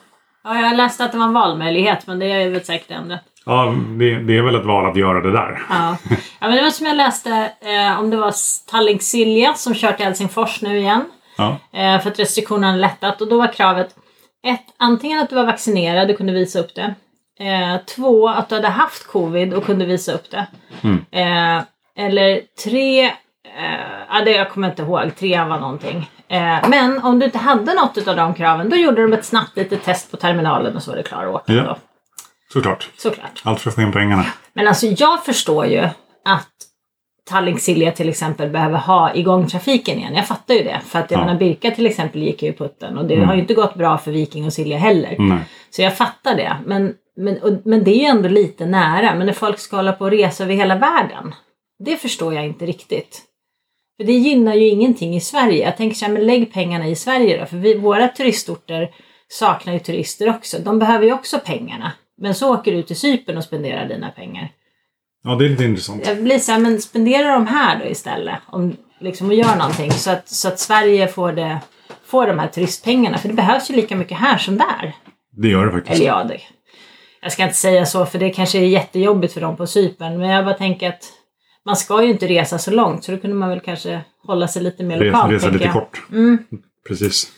Ja, 0.46 0.60
jag 0.60 0.78
läste 0.78 1.06
att 1.06 1.12
det 1.12 1.18
var 1.18 1.26
en 1.26 1.34
valmöjlighet 1.34 2.08
men 2.08 2.20
det 2.20 2.26
är 2.26 2.50
väl 2.50 2.66
säkert 2.66 2.92
ändrat. 2.92 3.22
Ja, 3.46 3.76
det, 4.00 4.16
det 4.16 4.38
är 4.38 4.42
väl 4.42 4.56
ett 4.56 4.66
val 4.66 4.92
att 4.92 4.98
göra 4.98 5.22
det 5.22 5.32
där. 5.32 5.62
Ja. 5.70 5.98
ja, 6.10 6.18
men 6.48 6.56
det 6.56 6.64
var 6.64 6.70
som 6.70 6.86
jag 6.86 6.96
läste 6.96 7.52
eh, 7.62 8.00
om 8.00 8.10
det 8.10 8.18
var 8.18 8.34
Tallink 8.72 9.02
Silja 9.02 9.54
som 9.54 9.74
kör 9.74 9.92
till 9.92 10.06
Helsingfors 10.06 10.62
nu 10.62 10.78
igen. 10.78 11.06
Ja. 11.38 11.58
Eh, 11.74 12.02
för 12.02 12.10
att 12.10 12.20
restriktionerna 12.20 12.76
lättat 12.76 13.22
och 13.22 13.28
då 13.28 13.38
var 13.38 13.54
kravet 13.54 13.96
ett, 14.48 14.66
antingen 14.78 15.20
att 15.20 15.30
du 15.30 15.36
var 15.36 15.46
vaccinerad 15.46 16.10
och 16.10 16.18
kunde 16.18 16.34
visa 16.34 16.60
upp 16.60 16.76
det. 16.76 16.96
Eh, 17.40 17.78
två, 17.96 18.30
att 18.30 18.50
du 18.50 18.56
hade 18.56 18.68
haft 18.68 19.08
covid 19.08 19.54
och 19.54 19.66
kunde 19.66 19.86
visa 19.86 20.14
upp 20.14 20.32
det. 20.32 20.48
Eh, 21.12 21.62
eller 21.98 22.42
tre, 22.64 23.12
eh, 23.58 24.24
det 24.26 24.32
jag 24.32 24.50
kommer 24.50 24.70
inte 24.70 24.82
ihåg, 24.82 25.16
tre 25.16 25.44
var 25.44 25.60
någonting. 25.60 26.10
Eh, 26.28 26.70
men 26.70 27.00
om 27.04 27.20
du 27.20 27.26
inte 27.26 27.38
hade 27.38 27.74
något 27.74 28.08
av 28.08 28.16
de 28.16 28.34
kraven 28.34 28.70
då 28.70 28.76
gjorde 28.76 29.02
de 29.02 29.14
ett 29.14 29.26
snabbt 29.26 29.58
litet 29.58 29.84
test 29.84 30.12
på 30.12 30.18
terminalen 30.18 30.76
och 30.76 30.84
så 30.84 30.92
var 30.92 30.98
det 30.98 31.04
klar 31.04 31.28
åka. 31.28 31.54
Ja. 31.54 31.64
Då. 31.64 31.78
Såklart. 32.54 32.90
Såklart. 32.98 33.42
Allt 33.44 33.60
för 33.60 33.70
att 33.70 33.76
få 33.76 33.82
in 33.82 33.92
pengarna. 33.92 34.26
Men 34.54 34.68
alltså 34.68 34.86
jag 34.86 35.26
förstår 35.26 35.66
ju 35.66 35.80
att 36.26 36.50
Tallink 37.30 37.60
Silja 37.60 37.92
till 37.92 38.10
exempel 38.10 38.50
behöver 38.50 38.78
ha 38.78 39.14
igång 39.14 39.48
trafiken 39.48 39.98
igen. 39.98 40.16
Jag 40.16 40.28
fattar 40.28 40.54
ju 40.54 40.64
det. 40.64 40.82
För 40.86 41.00
att 41.00 41.12
jag 41.12 41.20
Ja. 41.22 41.26
menar 41.26 41.40
Birka 41.40 41.72
till 41.72 41.86
exempel 41.86 42.24
gick 42.24 42.44
ju 42.44 42.50
i 42.50 42.54
putten 42.54 42.98
och 42.98 43.06
det 43.06 43.14
Mm. 43.14 43.28
har 43.28 43.36
ju 43.36 43.42
inte 43.42 43.54
gått 43.54 43.76
bra 43.76 43.98
för 43.98 44.12
Viking 44.12 44.46
och 44.46 44.54
Silja 44.54 44.78
heller. 44.78 45.16
Nej. 45.20 45.40
Så 45.70 45.82
jag 45.82 45.98
fattar 45.98 46.36
det. 46.36 46.58
Men, 46.66 46.94
men, 47.18 47.38
och, 47.42 47.52
men 47.66 47.84
det 47.84 47.92
är 47.92 48.00
ju 48.00 48.06
ändå 48.06 48.30
lite 48.30 48.66
nära. 48.66 49.16
Men 49.16 49.26
när 49.26 49.34
folk 49.34 49.60
ska 49.60 49.76
hålla 49.76 49.92
på 49.94 50.06
och 50.06 50.12
resa 50.12 50.44
över 50.44 50.54
hela 50.54 50.76
världen. 50.76 51.36
Det 51.86 51.98
förstår 51.98 52.34
jag 52.34 52.46
inte 52.46 52.66
riktigt. 52.66 53.22
För 53.98 54.04
det 54.04 54.14
gynnar 54.14 54.54
ju 54.54 54.68
ingenting 54.68 55.16
i 55.16 55.22
Sverige. 55.22 55.66
Jag 55.66 55.78
tänker 55.78 55.96
så 55.96 56.06
här, 56.06 56.14
men 56.14 56.26
lägg 56.26 56.54
pengarna 56.54 56.88
i 56.88 56.96
Sverige 56.96 57.40
då. 57.40 57.46
För 57.46 57.58
vi, 57.58 57.78
våra 57.78 58.08
turistorter 58.08 58.90
saknar 59.28 59.74
ju 59.74 59.80
turister 59.80 60.30
också. 60.30 60.58
De 60.60 60.80
behöver 60.80 61.06
ju 61.06 61.14
också 61.14 61.40
pengarna. 61.46 61.92
Men 62.22 62.36
så 62.36 62.54
åker 62.54 62.72
du 62.72 62.84
till 62.84 62.96
Cypern 62.96 63.38
och 63.38 63.44
spenderar 63.44 63.88
dina 63.88 64.10
pengar. 64.10 64.52
Ja, 65.24 65.36
det 65.36 65.46
är 65.46 65.50
lite 65.50 65.64
intressant. 65.64 66.08
Jag 66.08 66.24
blir 66.24 66.40
så 66.40 66.52
här, 66.52 66.60
men 66.60 66.82
spendera 66.82 67.34
dem 67.34 67.48
här 67.48 67.80
då 67.80 67.86
istället. 67.86 68.40
Om, 68.48 68.78
liksom, 69.00 69.28
och 69.28 69.34
gör 69.34 69.56
någonting 69.56 69.92
så 69.92 70.12
att, 70.12 70.30
så 70.30 70.48
att 70.48 70.60
Sverige 70.60 71.08
får, 71.08 71.32
det, 71.32 71.60
får 72.06 72.28
de 72.28 72.40
här 72.40 72.48
turistpengarna. 72.48 73.18
För 73.18 73.28
det 73.28 73.34
behövs 73.34 73.70
ju 73.70 73.76
lika 73.76 73.96
mycket 73.96 74.18
här 74.18 74.38
som 74.38 74.58
där. 74.58 74.94
Det 75.32 75.48
gör 75.48 75.66
det 75.66 75.72
faktiskt. 75.72 75.96
Eller 75.96 76.08
ja, 76.08 76.24
det, 76.24 76.40
jag 77.22 77.32
ska 77.32 77.44
inte 77.44 77.56
säga 77.56 77.86
så 77.86 78.06
för 78.06 78.20
det 78.20 78.30
kanske 78.30 78.58
är 78.58 78.66
jättejobbigt 78.66 79.34
för 79.34 79.42
dem 79.42 79.58
på 79.58 79.68
Cypern. 79.68 80.20
Men 80.20 80.30
jag 80.30 80.46
bara 80.46 80.56
tänker 80.56 80.90
att 80.90 81.04
man 81.66 81.76
ska 81.76 82.04
ju 82.04 82.10
inte 82.10 82.28
resa 82.28 82.58
så 82.58 82.72
långt. 82.72 83.04
Så 83.04 83.12
då 83.12 83.18
kunde 83.18 83.36
man 83.36 83.50
väl 83.50 83.60
kanske 83.60 84.02
hålla 84.24 84.48
sig 84.48 84.64
lite 84.64 84.84
mer 84.84 85.00
lokalt. 85.00 85.32
resa 85.34 85.50
lite 85.50 85.64
jag. 85.64 85.74
kort. 85.74 86.02
Mm. 86.12 86.38
Precis. 86.88 87.32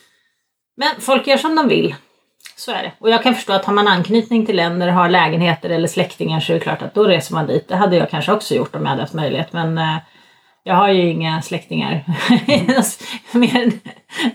Men 0.76 0.88
folk 1.00 1.26
gör 1.26 1.36
som 1.36 1.56
de 1.56 1.68
vill. 1.68 1.94
Så 2.56 2.72
är 2.72 2.82
det. 2.82 2.92
Och 2.98 3.10
jag 3.10 3.22
kan 3.22 3.34
förstå 3.34 3.52
att 3.52 3.64
har 3.64 3.74
man 3.74 3.88
anknytning 3.88 4.46
till 4.46 4.56
länder, 4.56 4.88
har 4.88 5.08
lägenheter 5.08 5.70
eller 5.70 5.88
släktingar 5.88 6.40
så 6.40 6.52
är 6.52 6.54
det 6.54 6.60
klart 6.60 6.82
att 6.82 6.94
då 6.94 7.04
reser 7.04 7.34
man 7.34 7.46
dit. 7.46 7.68
Det 7.68 7.76
hade 7.76 7.96
jag 7.96 8.10
kanske 8.10 8.32
också 8.32 8.54
gjort 8.54 8.74
om 8.74 8.82
jag 8.82 8.88
hade 8.88 9.02
haft 9.02 9.14
möjlighet. 9.14 9.52
Men 9.52 9.78
eh, 9.78 9.96
jag 10.62 10.74
har 10.74 10.88
ju 10.88 11.10
inga 11.10 11.42
släktingar 11.42 12.04
mer, 13.38 13.56
än, 13.62 13.80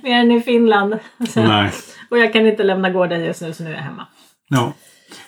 mer 0.03 0.19
än 0.19 0.31
i 0.31 0.41
Finland. 0.41 0.99
Så, 1.29 1.43
Nej. 1.43 1.71
och 2.09 2.19
jag 2.19 2.33
kan 2.33 2.47
inte 2.47 2.63
lämna 2.63 2.89
gården 2.89 3.23
just 3.23 3.41
nu 3.41 3.53
så 3.53 3.63
nu 3.63 3.69
är 3.69 3.73
jag 3.73 3.81
hemma. 3.81 4.07
Ja. 4.49 4.73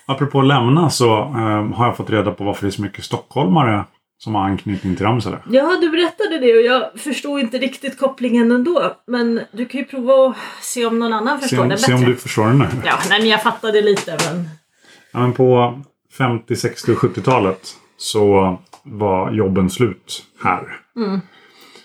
Apropå 0.05 0.41
lämna 0.41 0.89
så 0.89 1.17
eh, 1.17 1.75
har 1.77 1.85
jag 1.85 1.97
fått 1.97 2.09
reda 2.09 2.31
på 2.31 2.43
varför 2.43 2.65
det 2.65 2.69
är 2.69 2.71
så 2.71 2.81
mycket 2.81 3.03
stockholmare 3.03 3.83
som 4.25 4.35
har 4.35 4.43
anknytning 4.43 4.95
till 4.95 5.05
Ramsele. 5.05 5.37
Ja, 5.49 5.77
du 5.81 5.89
berättade 5.89 6.39
det 6.39 6.57
och 6.57 6.61
jag 6.61 6.99
förstod 6.99 7.39
inte 7.39 7.57
riktigt 7.57 7.99
kopplingen 7.99 8.51
ändå. 8.51 8.93
Men 9.07 9.41
du 9.51 9.65
kan 9.65 9.79
ju 9.79 9.85
prova 9.85 10.29
att 10.29 10.35
se 10.61 10.85
om 10.85 10.99
någon 10.99 11.13
annan 11.13 11.39
förstår 11.39 11.61
om, 11.61 11.69
det 11.69 11.77
se 11.77 11.91
bättre. 11.91 12.05
om 12.05 12.11
du 12.11 12.17
förstår 12.17 12.47
det 12.47 12.53
nu. 12.53 12.67
Ja, 12.85 12.93
nej, 13.09 13.19
men 13.19 13.29
jag 13.29 13.43
fattade 13.43 13.81
lite 13.81 14.11
men... 14.11 14.49
Ja, 15.11 15.19
men 15.19 15.33
på 15.33 15.79
50, 16.17 16.55
60 16.55 16.91
och 16.91 16.97
70-talet 16.97 17.59
så 17.97 18.57
var 18.83 19.31
jobben 19.31 19.69
slut 19.69 20.23
här. 20.43 20.79
Mm. 20.95 21.19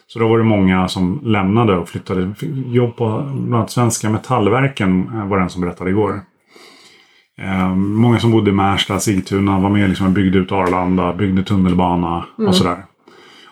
Så 0.07 0.19
då 0.19 0.29
var 0.29 0.39
det 0.39 0.45
många 0.45 0.89
som 0.89 1.21
lämnade 1.25 1.77
och 1.77 1.89
flyttade. 1.89 2.35
Jobb 2.67 2.97
på 2.97 3.07
bland 3.33 3.55
annat 3.55 3.71
Svenska 3.71 4.11
Metallverken 4.11 5.11
eh, 5.15 5.27
var 5.27 5.39
den 5.39 5.51
som 5.51 5.63
berättade 5.63 5.91
igår. 5.91 6.21
Eh, 7.39 7.75
många 7.75 8.21
som 8.21 8.31
bodde 8.31 8.51
i 8.51 8.53
Märsta, 8.53 9.01
Sigtuna 9.01 9.59
var 9.59 9.71
med 9.71 9.89
liksom 9.89 10.15
byggde 10.15 10.39
ut 10.39 10.53
Arlanda, 10.53 11.13
byggde 11.13 11.43
tunnelbana 11.43 12.25
och 12.49 12.55
sådär. 12.55 12.85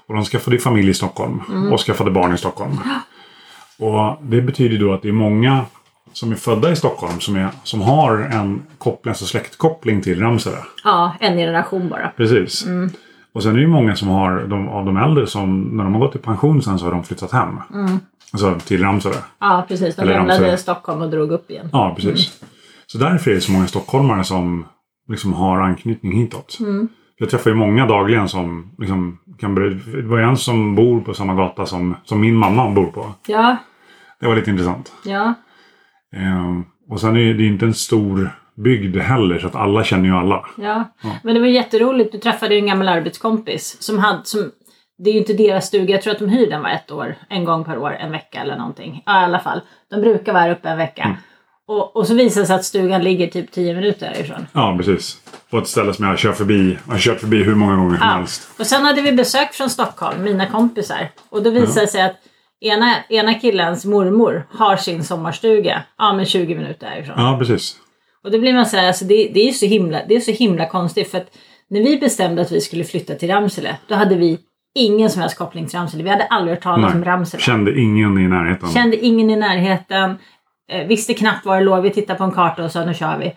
Och 0.07 0.15
de 0.15 0.25
skaffade 0.25 0.59
familj 0.59 0.91
i 0.91 0.95
Stockholm 0.95 1.41
och 1.73 1.81
skaffade 1.81 2.11
barn 2.11 2.35
i 2.35 2.39
Stockholm. 2.39 2.73
Och 3.79 4.19
det 4.23 4.41
betyder 4.41 4.79
då 4.79 4.93
att 4.93 5.03
det 5.03 5.09
är 5.09 5.13
många 5.13 5.65
som 6.13 6.33
är 6.33 6.37
födda 6.37 6.73
i 6.73 6.77
Stockholm 6.77 7.21
som, 7.21 7.37
är, 7.37 7.49
som 7.63 7.81
har 7.81 8.19
en 8.19 8.63
koppling, 8.79 9.11
alltså 9.11 9.25
släktkoppling 9.25 10.03
till 10.03 10.21
Ramsele. 10.21 10.57
Ja, 10.85 11.13
en 11.21 11.37
generation 11.37 11.89
bara. 11.89 12.09
Precis. 12.17 12.67
Och 13.33 13.43
sen 13.43 13.53
är 13.53 13.57
det 13.57 13.63
ju 13.63 13.69
många 13.69 13.97
som 13.97 14.09
har, 14.09 14.41
de, 14.41 14.69
av 14.69 14.87
de 14.87 14.97
äldre 14.97 15.27
som 15.27 15.63
när 15.63 15.85
de 15.85 15.93
har 15.95 16.01
gått 16.01 16.17
i 16.17 16.19
pension 16.19 16.63
sen 16.63 16.79
så 16.79 16.85
har 16.85 16.93
de 16.93 17.05
flyttat 17.05 17.33
hem. 17.33 17.61
Alltså 18.33 18.55
till 18.55 18.83
Ramsele. 18.83 19.17
Ja, 19.39 19.65
precis. 19.69 19.97
De 19.97 20.03
Eller 20.03 20.13
lämnade. 20.15 20.57
Stockholm 20.57 21.03
och 21.03 21.11
drog 21.11 21.33
upp 21.33 21.51
igen. 21.51 21.69
Ja, 21.73 21.95
precis. 21.97 22.41
Så 22.93 22.99
därför 22.99 23.31
är 23.31 23.35
det 23.35 23.41
så 23.41 23.53
många 23.53 23.67
stockholmare 23.67 24.25
som 24.25 24.67
liksom 25.09 25.33
har 25.33 25.61
anknytning 25.61 26.13
hitåt. 26.13 26.59
Jag 27.19 27.31
träffar 27.31 27.51
ju 27.51 27.57
många 27.57 27.87
dagligen 27.87 28.29
som 28.29 28.75
liksom 28.79 29.19
kan 29.39 29.55
Det 29.55 30.03
var 30.03 30.19
en 30.19 30.37
som 30.37 30.75
bor 30.75 31.01
på 31.01 31.15
samma 31.15 31.35
gata 31.35 31.67
som, 31.67 31.97
som 32.05 32.21
min 32.21 32.35
mamma 32.35 32.71
bor 32.71 32.87
på. 32.87 33.15
Ja, 33.27 33.57
Det 34.21 34.27
var 34.27 34.37
lite 34.37 34.51
intressant. 34.51 34.93
ja. 35.05 35.35
Ehm, 36.17 36.65
och 36.91 37.01
sen 37.01 37.17
är 37.17 37.35
det 37.35 37.43
ju 37.43 37.49
inte 37.49 37.67
en 37.67 37.75
stor 37.75 38.31
bygd 38.57 38.97
heller 38.97 39.39
så 39.39 39.47
att 39.47 39.55
alla 39.55 39.85
känner 39.85 40.05
ju 40.05 40.15
alla. 40.15 40.47
Ja, 40.57 40.85
men 41.23 41.35
det 41.35 41.41
var 41.41 41.47
jätteroligt. 41.47 42.13
Du 42.13 42.19
träffade 42.19 42.55
ju 42.55 42.61
en 42.61 42.67
gammal 42.67 42.89
arbetskompis 42.89 43.83
som 43.83 43.99
hade, 43.99 44.25
som, 44.25 44.51
det 44.99 45.11
är 45.11 45.15
ju 45.15 45.19
inte 45.21 45.33
deras 45.33 45.67
stuga, 45.67 45.95
jag 45.95 46.03
tror 46.03 46.13
att 46.13 46.19
de 46.19 46.29
hyr 46.29 46.51
den 46.51 46.63
var 46.63 46.71
ett 46.71 46.91
år, 46.91 47.15
en 47.29 47.45
gång 47.45 47.65
per 47.65 47.79
år, 47.79 47.93
en 47.93 48.13
vecka 48.13 48.41
eller 48.41 48.57
någonting. 48.57 49.03
Ja, 49.07 49.21
i 49.21 49.25
alla 49.25 49.41
fall. 49.41 49.61
De 49.91 50.01
brukar 50.01 50.33
vara 50.33 50.53
uppe 50.53 50.69
en 50.69 50.79
vecka. 50.79 51.17
Och, 51.69 51.97
och 51.97 52.07
så 52.07 52.15
visar 52.15 52.41
det 52.41 52.47
sig 52.47 52.57
att 52.57 52.65
stugan 52.65 53.03
ligger 53.05 53.27
typ 53.27 53.51
10 53.53 53.75
minuter 53.75 54.07
härifrån. 54.07 54.47
Ja, 54.53 54.75
precis. 54.79 55.17
På 55.51 55.59
ett 55.59 55.67
ställe 55.67 55.95
som 55.95 56.05
jag 56.05 56.19
kör 56.19 56.33
förbi. 56.33 56.79
Jag 56.87 56.93
har 56.93 56.99
kört 56.99 57.21
förbi 57.21 57.43
hur 57.43 57.55
många 57.55 57.77
gånger 57.77 57.97
som 57.99 58.09
Ja. 58.09 58.15
helst. 58.15 58.49
Och 58.59 58.67
sen 58.67 58.85
hade 58.85 59.03
vi 59.03 59.13
besök 59.13 59.53
från 59.55 59.71
Stockholm, 59.71 60.23
mina 60.25 60.47
kompisar. 60.47 61.09
Och 61.31 61.43
då 61.43 61.51
visade 61.51 61.81
det 61.81 61.87
sig 61.91 62.03
att 62.03 62.17
ena, 62.61 62.95
ena 63.09 63.35
killens 63.35 63.85
mormor 63.85 64.47
har 64.51 64.77
sin 64.77 65.05
sommarstuga, 65.05 65.83
ja 65.99 66.13
men 66.13 66.25
20 66.27 66.55
minuter 66.55 66.87
härifrån. 66.87 67.15
Ja, 67.19 67.37
precis. 67.39 67.77
Och 68.25 68.31
då 68.31 68.39
blir 68.39 68.53
man 68.53 68.67
så 68.67 68.77
här, 68.77 68.87
alltså 68.87 69.05
det, 69.05 69.31
det 69.35 69.49
är 69.49 69.53
så 69.53 69.67
himla, 69.67 69.99
det 70.09 70.17
är 70.17 70.21
så 70.21 70.33
himla 70.33 70.69
konstigt 70.69 71.11
för 71.11 71.19
att 71.19 71.31
när 71.71 71.81
vi 71.83 71.97
bestämde 71.99 72.43
att 72.43 72.53
vi 72.53 72.61
skulle 72.61 72.85
flytta 72.85 73.15
till 73.15 73.29
Ramsele, 73.29 73.77
då 73.89 73.95
hade 73.95 74.15
vi 74.15 74.39
ingen 74.75 75.11
som 75.11 75.21
helst 75.23 75.39
koppling 75.39 75.67
till 75.67 75.79
Ramsele. 75.79 76.03
Vi 76.05 76.11
hade 76.11 76.25
aldrig 76.25 76.57
hört 76.57 76.63
talas 76.63 76.95
om 76.95 77.05
Ramsele. 77.05 77.43
Kände 77.43 77.79
ingen 77.81 78.19
i 78.19 78.29
närheten. 78.29 78.69
Kände 78.73 78.97
ingen 78.97 79.31
i 79.31 79.37
närheten, 79.37 80.19
visste 80.89 81.15
knappt 81.15 81.47
var 81.47 81.57
det 81.59 81.65
låg. 81.65 81.83
Vi 81.83 81.91
tittade 81.91 82.19
på 82.19 82.25
en 82.25 82.33
karta 82.33 82.65
och 82.65 82.71
sa 82.73 82.85
nu 82.85 82.95
kör 82.95 83.19
vi. 83.19 83.35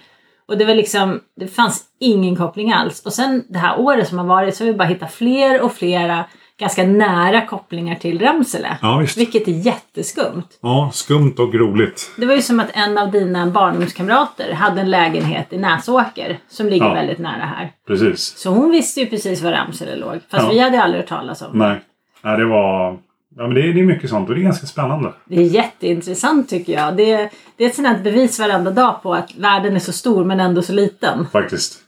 Och 0.47 0.57
det 0.57 0.65
var 0.65 0.75
liksom, 0.75 1.19
det 1.39 1.47
fanns 1.47 1.83
ingen 1.99 2.35
koppling 2.35 2.71
alls. 2.71 3.05
Och 3.05 3.13
sen 3.13 3.43
det 3.49 3.59
här 3.59 3.79
året 3.79 4.07
som 4.07 4.17
har 4.17 4.25
varit 4.25 4.55
så 4.55 4.63
har 4.63 4.71
vi 4.71 4.77
bara 4.77 4.87
hittat 4.87 5.13
fler 5.13 5.61
och 5.61 5.73
flera 5.73 6.23
ganska 6.59 6.83
nära 6.83 7.41
kopplingar 7.45 7.95
till 7.95 8.21
Ramsele. 8.21 8.77
Ja, 8.81 8.97
visst. 8.97 9.17
Vilket 9.17 9.47
är 9.47 9.51
jätteskumt. 9.51 10.43
Ja, 10.61 10.89
skumt 10.93 11.35
och 11.37 11.53
roligt. 11.55 12.11
Det 12.17 12.25
var 12.25 12.35
ju 12.35 12.41
som 12.41 12.59
att 12.59 12.69
en 12.73 12.97
av 12.97 13.11
dina 13.11 13.47
barndomskamrater 13.47 14.53
hade 14.53 14.81
en 14.81 14.89
lägenhet 14.91 15.53
i 15.53 15.57
Näsåker 15.57 16.37
som 16.49 16.67
ligger 16.69 16.85
Ja. 16.85 16.93
väldigt 16.93 17.19
nära 17.19 17.45
här. 17.45 17.71
Precis. 17.87 18.37
Så 18.37 18.49
hon 18.49 18.71
visste 18.71 18.99
ju 18.99 19.05
precis 19.05 19.41
var 19.41 19.51
Ramsele 19.51 19.95
låg. 19.95 20.19
Fast 20.31 20.43
Ja. 20.43 20.49
vi 20.49 20.59
hade 20.59 20.83
aldrig 20.83 21.01
hört 21.01 21.09
talas 21.09 21.41
om 21.41 21.59
det. 21.59 21.65
Nej. 21.67 21.81
Nej, 22.23 22.37
det 22.37 22.45
var... 22.45 22.97
Ja, 23.35 23.47
men 23.47 23.55
det 23.55 23.61
är, 23.61 23.73
det 23.73 23.79
är 23.79 23.85
mycket 23.85 24.09
sånt 24.09 24.29
och 24.29 24.35
det 24.35 24.41
är 24.41 24.43
ganska 24.43 24.67
spännande. 24.67 25.13
Det 25.25 25.35
är 25.35 25.45
jätteintressant 25.45 26.49
tycker 26.49 26.73
jag. 26.73 26.97
Det 26.97 27.11
är, 27.11 27.29
det 27.57 27.63
är 27.63 27.67
ett 27.67 27.75
sånt 27.75 28.03
bevis 28.03 28.39
varenda 28.39 28.71
dag 28.71 29.03
på 29.03 29.13
att 29.13 29.35
världen 29.35 29.75
är 29.75 29.79
så 29.79 29.93
stor 29.93 30.25
men 30.25 30.39
ändå 30.39 30.61
så 30.61 30.73
liten. 30.73 31.25
Faktiskt. 31.31 31.79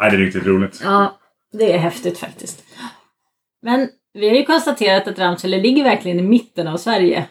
Nej, 0.00 0.10
det 0.10 0.16
är 0.16 0.20
riktigt 0.20 0.46
roligt. 0.46 0.80
Ja, 0.84 1.18
det 1.52 1.72
är 1.72 1.78
häftigt 1.78 2.18
faktiskt. 2.18 2.64
Men 3.62 3.88
vi 4.14 4.28
har 4.28 4.36
ju 4.36 4.44
konstaterat 4.44 5.08
att 5.08 5.18
Ramsele 5.18 5.60
ligger 5.60 5.84
verkligen 5.84 6.18
i 6.18 6.22
mitten 6.22 6.68
av 6.68 6.76
Sverige. 6.76 7.26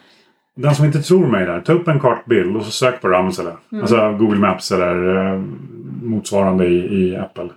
Den 0.56 0.76
som 0.76 0.86
inte 0.86 1.02
tror 1.02 1.28
mig 1.28 1.46
där, 1.46 1.62
ta 1.62 1.74
upp 1.74 1.88
en 1.88 2.00
kartbild 2.00 2.56
och 2.56 2.66
så 2.66 2.72
sök 2.72 3.02
på 3.02 3.08
Ramsele. 3.08 3.58
Alltså 3.82 4.12
Google 4.12 4.40
Maps 4.40 4.72
eller 4.72 5.16
eh, 5.16 5.40
motsvarande 6.02 6.66
i, 6.68 6.76
i 6.76 7.18
Apple. 7.18 7.50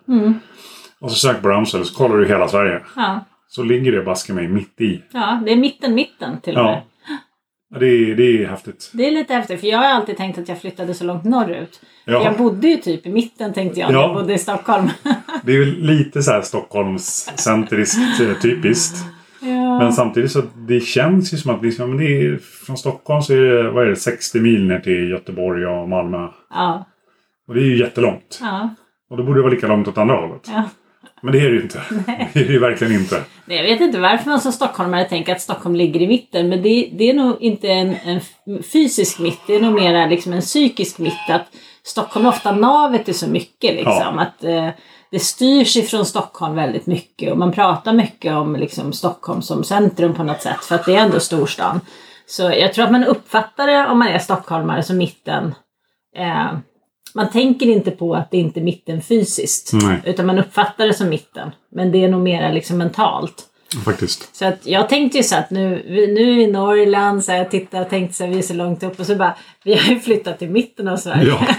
Och 1.01 1.11
så 1.11 1.17
sök 1.17 1.43
på 1.43 1.49
Ramsele 1.49 1.85
så 1.85 1.95
kollar 1.95 2.17
du 2.17 2.27
hela 2.27 2.49
Sverige. 2.49 2.81
Ja, 2.97 3.25
Så 3.49 3.63
ligger 3.63 3.93
det 3.93 4.03
baske 4.03 4.33
mig 4.33 4.49
mitt 4.49 4.81
i. 4.81 5.03
ja 5.13 5.43
det 5.47 5.53
är 5.53 5.57
mitten, 5.57 5.95
mitten 5.95 6.41
till 6.41 6.57
och 6.57 6.65
med. 6.65 6.73
Ja. 6.75 6.83
Ja, 7.71 7.79
Det 7.79 7.87
är, 7.87 8.15
det 8.17 8.43
är 8.43 8.47
häftigt. 8.47 8.91
Det 8.95 9.07
är 9.07 9.11
lite 9.11 9.35
häftigt 9.35 9.61
för 9.61 9.67
jag 9.67 9.79
har 9.79 9.85
alltid 9.85 10.17
tänkt 10.17 10.39
att 10.39 10.49
jag 10.49 10.61
flyttade 10.61 10.95
så 10.95 11.05
långt 11.05 11.25
norrut. 11.25 11.81
För 12.05 12.13
Ja. 12.13 12.25
jag 12.25 12.37
bodde 12.37 12.69
ju 12.69 12.77
typ 12.77 13.07
i 13.07 13.11
mitten 13.13 13.53
tänkte 13.53 13.81
jag 13.81 13.93
Ja. 13.93 14.01
jag 14.03 14.15
bodde 14.15 14.35
i 14.35 14.39
Stockholm. 14.39 14.89
Det 15.45 15.53
är 15.53 15.59
väl 15.59 15.79
lite 15.79 16.23
så 16.23 16.31
här 16.31 16.43
Stockholmscentriskt 16.43 18.21
eh, 18.21 18.35
typiskt. 18.43 18.97
ja. 19.41 19.79
Men 19.79 19.93
samtidigt 19.93 20.33
så 20.33 20.43
det 20.69 20.81
känns 20.81 21.35
ju 21.35 21.37
som 21.37 21.55
att 21.55 21.63
liksom, 21.65 21.89
men 21.91 21.99
det 21.99 22.27
är, 22.27 22.37
från 22.67 22.77
Stockholm 22.77 23.23
så 23.23 23.33
är 23.35 23.41
det, 23.41 23.71
vad 23.71 23.85
är 23.85 23.89
det 23.91 23.97
60 23.97 24.41
mil 24.41 24.67
ner 24.69 24.81
till 24.81 25.11
Göteborg 25.11 25.67
och 25.67 25.89
Malmö. 25.89 26.29
ja, 26.51 26.85
Och 27.49 27.55
det 27.55 27.61
är 27.61 27.65
ju 27.65 27.79
jättelångt. 27.79 28.39
ja, 28.43 28.75
Och 29.11 29.17
då 29.17 29.23
borde 29.23 29.39
det 29.39 29.43
vara 29.43 29.53
lika 29.53 29.67
långt 29.69 29.89
åt 29.89 29.99
andra 29.99 30.15
hållet. 30.17 30.43
ja. 30.49 30.71
Men 31.25 31.33
det 31.33 31.39
är 31.39 31.49
det 31.49 31.57
ju 31.57 31.63
inte. 31.63 31.83
Det 32.33 32.41
är 32.41 32.45
det 32.45 32.53
ju 32.53 32.59
verkligen 32.59 32.93
inte. 32.93 33.25
Nej, 33.45 33.57
jag 33.57 33.65
vet 33.65 33.81
inte 33.81 34.01
varför 34.01 34.31
man 34.31 34.41
som 34.41 34.53
stockholmare 34.53 35.05
tänker 35.05 35.33
att 35.33 35.41
Stockholm 35.41 35.75
ligger 35.75 36.03
i 36.03 36.07
mitten. 36.07 36.49
Men 36.49 36.63
det, 36.63 36.91
det 36.93 37.11
är 37.11 37.15
nog 37.15 37.43
inte 37.43 37.69
en, 37.69 37.97
en 38.05 38.21
fysisk 38.63 39.19
mitt. 39.19 39.41
Det 39.47 39.55
är 39.55 39.61
nog 39.61 39.75
mer 39.75 40.09
liksom 40.09 40.33
en 40.33 40.41
psykisk 40.41 40.99
mitt. 40.99 41.31
Att 41.31 41.47
Stockholm 41.83 42.27
är 42.27 42.29
ofta 42.29 42.53
navet 42.53 43.09
i 43.09 43.15
så 43.15 43.29
mycket. 43.29 43.75
Liksom. 43.75 44.15
Ja. 44.17 44.21
Att 44.21 44.45
eh, 44.45 44.69
Det 45.11 45.19
styrs 45.19 45.77
ifrån 45.77 46.07
Stockholm 46.07 46.55
väldigt 46.55 46.87
mycket. 46.87 47.33
Och 47.33 47.39
man 47.39 47.53
pratar 47.53 47.93
mycket 47.93 48.33
om 48.33 48.57
liksom, 48.57 48.93
Stockholm 48.93 49.43
som 49.43 49.65
centrum 49.65 50.15
på 50.15 50.23
något 50.23 50.43
sätt. 50.43 50.65
För 50.65 50.75
att 50.75 50.87
det 50.87 50.97
är 50.97 51.01
ändå 51.01 51.21
storstan. 51.21 51.81
Så 52.27 52.43
jag 52.43 52.75
tror 52.75 52.85
att 52.85 52.93
man 52.93 53.05
uppfattar 53.05 53.67
det 53.67 53.87
om 53.87 53.99
man 53.99 54.09
är 54.09 54.19
stockholmare 54.19 54.83
som 54.83 54.97
mitten. 54.97 55.55
Eh, 56.17 56.59
man 57.15 57.31
tänker 57.31 57.67
inte 57.67 57.91
på 57.91 58.15
att 58.15 58.31
det 58.31 58.37
inte 58.37 58.61
är 58.61 58.65
mitten 58.65 59.03
fysiskt. 59.03 59.71
Nej. 59.73 60.03
Utan 60.05 60.27
man 60.27 60.39
uppfattar 60.39 60.87
det 60.87 60.95
som 60.95 61.09
mitten. 61.09 61.51
Men 61.73 61.93
det 61.93 62.05
är 62.05 62.09
nog 62.09 62.23
mer 62.23 62.53
liksom 62.53 62.79
mentalt. 62.79 63.51
Faktiskt. 63.85 64.37
Så 64.37 64.45
att 64.45 64.67
jag 64.67 64.89
tänkte 64.89 65.19
ju 65.19 65.25
så 65.25 65.37
att 65.37 65.51
nu, 65.51 65.83
nu 65.89 66.43
i 66.43 66.47
Norrland, 66.47 67.25
så 67.25 67.33
jag 67.33 67.51
tittade 67.51 67.85
tänkte 67.85 68.17
så 68.17 68.25
här, 68.25 68.31
vi 68.31 68.39
är 68.39 68.43
så 68.43 68.55
långt 68.55 68.83
upp 68.83 69.01
och 69.01 69.07
så 69.07 69.17
bara, 69.17 69.35
vi 69.65 69.75
har 69.75 69.95
ju 69.95 70.01
flyttat 70.01 70.39
till 70.39 70.51
mitten 70.51 70.89
av 70.89 70.97
Sverige. 70.97 71.29
Ja. 71.29 71.47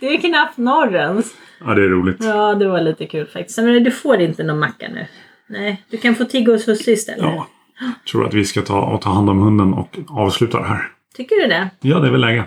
Det 0.00 0.06
är 0.06 0.20
knappt 0.20 0.56
norrens. 0.56 1.34
Ja, 1.60 1.74
det 1.74 1.82
är 1.82 1.88
roligt. 1.88 2.16
Ja, 2.20 2.54
det 2.54 2.68
var 2.68 2.80
lite 2.80 3.06
kul 3.06 3.26
faktiskt. 3.26 3.58
Men 3.58 3.84
du 3.84 3.90
får 3.90 4.20
inte 4.20 4.42
någon 4.42 4.58
macka 4.58 4.88
nu. 4.88 5.06
Nej, 5.46 5.82
du 5.90 5.96
kan 5.96 6.14
få 6.14 6.24
tigga 6.24 6.52
hos 6.52 6.68
husse 6.68 6.92
istället. 6.92 7.20
Ja. 7.22 7.46
Jag 7.80 8.10
tror 8.10 8.26
att 8.26 8.34
vi 8.34 8.44
ska 8.44 8.62
ta 8.62 8.80
och 8.80 9.00
ta 9.00 9.10
hand 9.10 9.30
om 9.30 9.38
hunden 9.38 9.74
och 9.74 9.96
avsluta 10.08 10.58
det 10.58 10.66
här. 10.66 10.92
Tycker 11.16 11.36
du 11.36 11.46
det? 11.46 11.70
Ja, 11.80 11.98
det 11.98 12.06
är 12.06 12.12
väl 12.12 12.20
läge. 12.20 12.44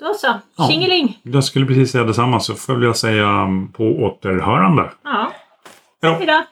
Då 0.00 0.14
så, 0.14 0.40
tjingeling! 0.68 1.18
Ja, 1.22 1.30
jag 1.32 1.44
skulle 1.44 1.66
precis 1.66 1.90
säga 1.90 2.04
detsamma 2.04 2.40
så 2.40 2.54
får 2.54 2.84
jag 2.84 2.96
säga 2.96 3.24
um, 3.24 3.72
på 3.72 3.84
återhörande. 3.84 4.90
Ja, 5.04 5.32
hejdå! 6.02 6.18
hejdå. 6.18 6.44